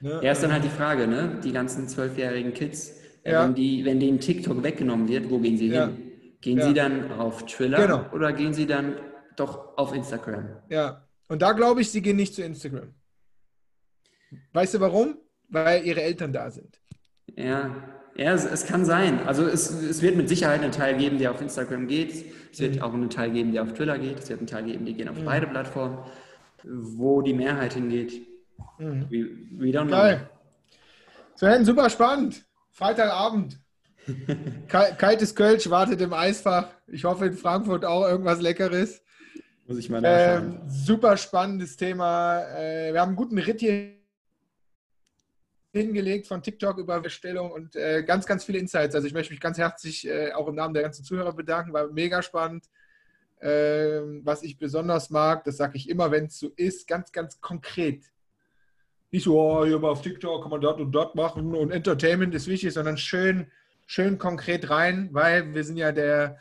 [0.00, 0.20] Ne?
[0.22, 1.38] Ja, ist dann halt die Frage, ne?
[1.44, 3.44] Die ganzen zwölfjährigen Kids, äh, ja.
[3.44, 5.88] wenn, die, wenn denen TikTok weggenommen wird, wo gehen sie ja.
[5.88, 6.09] hin?
[6.40, 6.68] Gehen ja.
[6.68, 8.06] Sie dann auf Twitter genau.
[8.12, 8.96] oder gehen Sie dann
[9.36, 10.56] doch auf Instagram?
[10.68, 12.94] Ja, und da glaube ich, Sie gehen nicht zu Instagram.
[14.52, 15.18] Weißt du warum?
[15.48, 16.80] Weil Ihre Eltern da sind.
[17.36, 17.74] Ja,
[18.16, 19.26] ja es, es kann sein.
[19.26, 22.24] Also es, es, wird mit Sicherheit einen Teil geben, der auf Instagram geht.
[22.52, 22.82] Es wird mhm.
[22.82, 24.18] auch einen Teil geben, der auf Twitter geht.
[24.18, 25.24] Es wird einen Teil geben, die gehen auf mhm.
[25.24, 25.98] beide Plattformen.
[26.62, 28.26] Wo die Mehrheit hingeht,
[28.78, 29.06] mhm.
[29.10, 29.96] we, we don't know.
[29.96, 30.28] Geil.
[31.34, 32.44] Sven, super spannend.
[32.70, 33.58] Freitagabend.
[34.68, 36.68] Kaltes Kölsch wartet im Eisfach.
[36.86, 39.02] Ich hoffe in Frankfurt auch irgendwas Leckeres.
[39.66, 40.60] Muss ich mal nachschauen.
[40.62, 42.42] Ähm, super spannendes Thema.
[42.56, 44.00] Äh, wir haben einen guten Ritt hier
[45.72, 48.94] hingelegt von TikTok über Bestellung und äh, ganz, ganz viele Insights.
[48.94, 51.72] Also ich möchte mich ganz herzlich äh, auch im Namen der ganzen Zuhörer bedanken.
[51.72, 52.66] War mega spannend.
[53.40, 57.40] Ähm, was ich besonders mag, das sage ich immer, wenn es so ist, ganz, ganz
[57.40, 58.04] konkret.
[59.10, 62.34] Nicht so, oh, hier mal auf TikTok kann man dort und dort machen und Entertainment
[62.34, 63.50] ist wichtig, sondern schön
[63.90, 66.38] schön konkret rein, weil wir sind ja der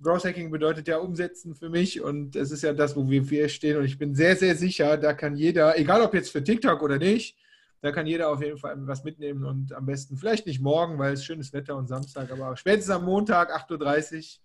[0.00, 3.78] Growth Hacking bedeutet ja umsetzen für mich und es ist ja das, wo wir stehen
[3.78, 6.98] und ich bin sehr, sehr sicher, da kann jeder, egal ob jetzt für TikTok oder
[6.98, 7.36] nicht,
[7.80, 11.14] da kann jeder auf jeden Fall was mitnehmen und am besten vielleicht nicht morgen, weil
[11.14, 14.40] es schönes Wetter und Samstag, aber spätestens am Montag, 8.30 Uhr,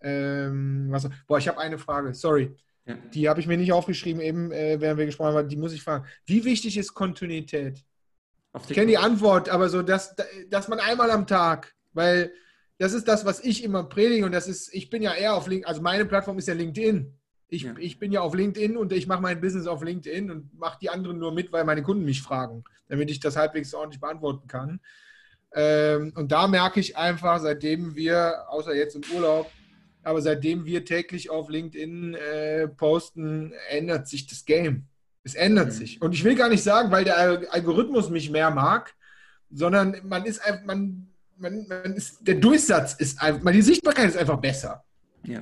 [0.00, 2.56] Ähm, was, boah, ich habe eine Frage, sorry.
[2.86, 2.96] Ja.
[3.14, 5.82] Die habe ich mir nicht aufgeschrieben, eben äh, während wir gesprochen haben, die muss ich
[5.82, 6.06] fragen.
[6.26, 7.82] Wie wichtig ist Kontinuität?
[8.68, 10.14] Ich kenne die Antwort, aber so, dass,
[10.48, 12.32] dass man einmal am Tag, weil
[12.78, 15.46] das ist das, was ich immer predige und das ist, ich bin ja eher auf
[15.46, 17.12] LinkedIn, also meine Plattform ist ja LinkedIn.
[17.48, 17.74] Ich, ja.
[17.78, 20.90] ich bin ja auf LinkedIn und ich mache mein Business auf LinkedIn und mache die
[20.90, 24.80] anderen nur mit, weil meine Kunden mich fragen, damit ich das halbwegs ordentlich beantworten kann.
[25.54, 29.50] Ähm, und da merke ich einfach, seitdem wir, außer jetzt im Urlaub,
[30.02, 34.86] aber seitdem wir täglich auf LinkedIn äh, posten, ändert sich das Game.
[35.22, 36.02] Es ändert sich.
[36.02, 37.16] Und ich will gar nicht sagen, weil der
[37.50, 38.94] Algorithmus mich mehr mag,
[39.50, 44.16] sondern man ist einfach, man, man, man ist, der Durchsatz ist einfach, die Sichtbarkeit ist
[44.16, 44.84] einfach besser.
[45.24, 45.40] Ja.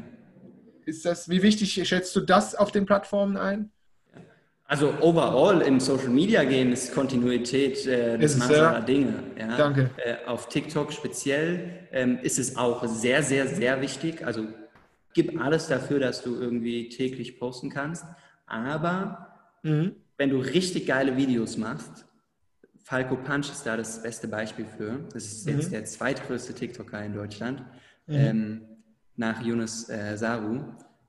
[0.85, 3.71] Ist das, wie wichtig schätzt du das auf den Plattformen ein?
[4.65, 9.13] Also overall im Social Media Game ist Kontinuität äh, das Maß aller Dinge.
[9.39, 9.57] Ja.
[9.57, 9.91] Danke.
[9.99, 14.25] Äh, auf TikTok speziell ähm, ist es auch sehr, sehr, sehr wichtig.
[14.27, 14.47] Also
[15.13, 18.07] gib alles dafür, dass du irgendwie täglich posten kannst.
[18.47, 19.29] Aber
[19.63, 19.97] mhm.
[20.17, 22.07] wenn du richtig geile Videos machst,
[22.93, 25.01] Falco Punch ist da das beste Beispiel für.
[25.15, 25.71] Das ist jetzt mhm.
[25.71, 27.61] der zweitgrößte TikToker in Deutschland.
[28.07, 28.15] Mhm.
[28.15, 28.63] Ähm,
[29.17, 30.57] nach Yunus äh, Saru.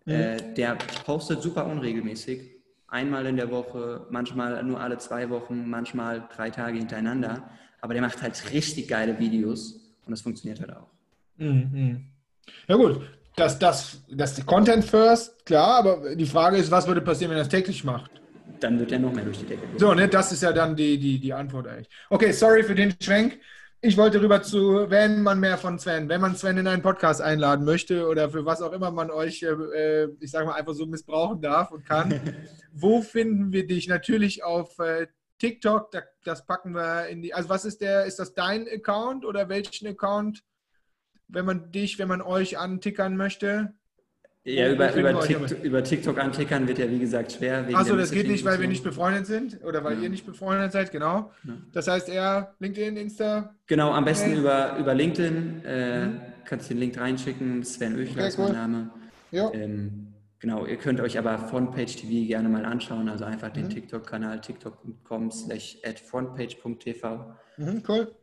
[0.05, 0.13] Mhm.
[0.13, 2.39] Äh, der postet super unregelmäßig.
[2.87, 7.49] Einmal in der Woche, manchmal nur alle zwei Wochen, manchmal drei Tage hintereinander.
[7.81, 9.73] Aber der macht halt richtig geile Videos
[10.05, 10.87] und das funktioniert halt auch.
[11.35, 12.05] Mhm.
[12.69, 13.01] Ja gut,
[13.35, 17.43] das, das, das Content first, klar, aber die Frage ist, was würde passieren, wenn er
[17.43, 18.22] das täglich macht?
[18.59, 19.79] Dann wird er noch mehr durch die Decke gehen.
[19.79, 21.89] So, ne, das ist ja dann die, die, die Antwort eigentlich.
[22.09, 23.39] Okay, sorry für den Schwenk
[23.85, 27.21] ich wollte rüber zu, wenn man mehr von Sven, wenn man Sven in einen Podcast
[27.21, 30.85] einladen möchte oder für was auch immer man euch, äh, ich sage mal, einfach so
[30.85, 32.21] missbrauchen darf und kann.
[32.71, 33.89] Wo finden wir dich?
[33.89, 38.19] Natürlich auf äh, TikTok, da, das packen wir in die, also was ist der, ist
[38.19, 40.45] das dein Account oder welchen Account,
[41.27, 43.73] wenn man dich, wenn man euch antickern möchte?
[44.45, 47.65] Ja, über, über, TikTok, über, TikTok, antickern wird ja wie gesagt schwer.
[47.73, 50.03] Achso, das geht nicht, weil wir nicht befreundet sind oder weil ja.
[50.03, 51.31] ihr nicht befreundet seid, genau.
[51.45, 51.53] Ja.
[51.71, 53.55] Das heißt eher LinkedIn, Insta?
[53.67, 55.61] Genau, am besten über, über LinkedIn.
[55.65, 56.21] Äh, mhm.
[56.43, 57.63] Kannst den Link reinschicken.
[57.63, 58.89] Sven Oechler okay, ist mein Name.
[59.31, 59.49] Ja.
[59.53, 63.07] Ähm, genau, ihr könnt euch aber Frontpage TV gerne mal anschauen.
[63.07, 63.69] Also einfach den mhm.
[63.69, 67.33] TikTok-Kanal tiktok.com slash frontpage.tv.
[67.55, 68.13] Mhm, cool.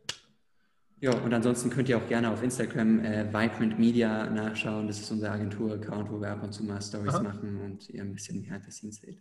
[1.01, 4.85] Ja, und ansonsten könnt ihr auch gerne auf Instagram äh, Vibrant Media nachschauen.
[4.85, 8.13] Das ist unser Agentur-Account, wo wir ab und zu mal Stories machen und ihr ein
[8.13, 9.19] bisschen behind the scenes seht.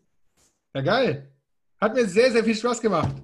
[0.75, 1.33] Ja, geil.
[1.81, 3.17] Hat mir sehr, sehr viel Spaß gemacht.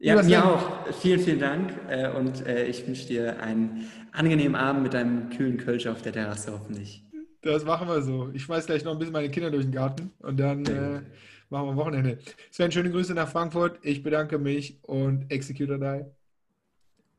[0.00, 0.42] Ja, mir Sven.
[0.42, 0.92] auch.
[1.00, 1.78] Vielen, vielen Dank.
[1.88, 6.12] Äh, und äh, ich wünsche dir einen angenehmen Abend mit einem kühlen Kölsch auf der
[6.12, 7.04] Terrasse hoffentlich.
[7.42, 8.30] Das machen wir so.
[8.32, 11.02] Ich schmeiß gleich noch ein bisschen meine Kinder durch den Garten und dann äh,
[11.50, 12.18] machen wir Wochenende.
[12.50, 13.78] Sven, schöne Grüße nach Frankfurt.
[13.82, 16.04] Ich bedanke mich und Executor Die.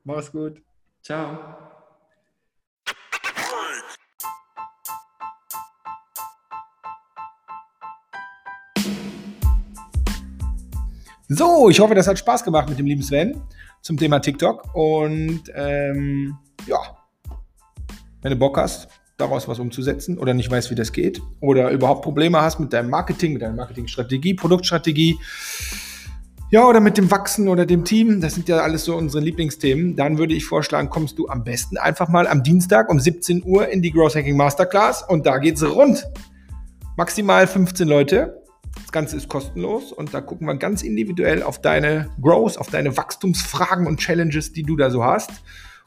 [0.03, 0.61] Mach's gut.
[1.03, 1.37] Ciao.
[11.27, 13.41] So, ich hoffe, das hat Spaß gemacht mit dem lieben Sven
[13.81, 14.73] zum Thema TikTok.
[14.73, 16.37] Und ähm,
[16.67, 16.77] ja,
[18.21, 18.87] wenn du Bock hast,
[19.17, 22.89] daraus was umzusetzen oder nicht weißt, wie das geht oder überhaupt Probleme hast mit deinem
[22.89, 25.19] Marketing, mit deiner Marketingstrategie, Produktstrategie,
[26.53, 29.95] ja, oder mit dem Wachsen oder dem Team, das sind ja alles so unsere Lieblingsthemen,
[29.95, 33.69] dann würde ich vorschlagen, kommst du am besten einfach mal am Dienstag um 17 Uhr
[33.69, 36.05] in die Growth Hacking Masterclass und da geht's rund.
[36.95, 38.43] Maximal 15 Leute.
[38.75, 42.95] Das Ganze ist kostenlos und da gucken wir ganz individuell auf deine Growth, auf deine
[42.95, 45.31] Wachstumsfragen und Challenges, die du da so hast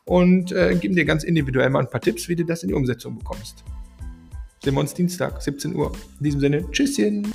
[0.05, 2.75] und äh, geben dir ganz individuell mal ein paar Tipps, wie du das in die
[2.75, 3.62] Umsetzung bekommst.
[4.64, 5.93] Sehen wir uns Dienstag, 17 Uhr.
[6.19, 7.33] In diesem Sinne, Tschüsschen.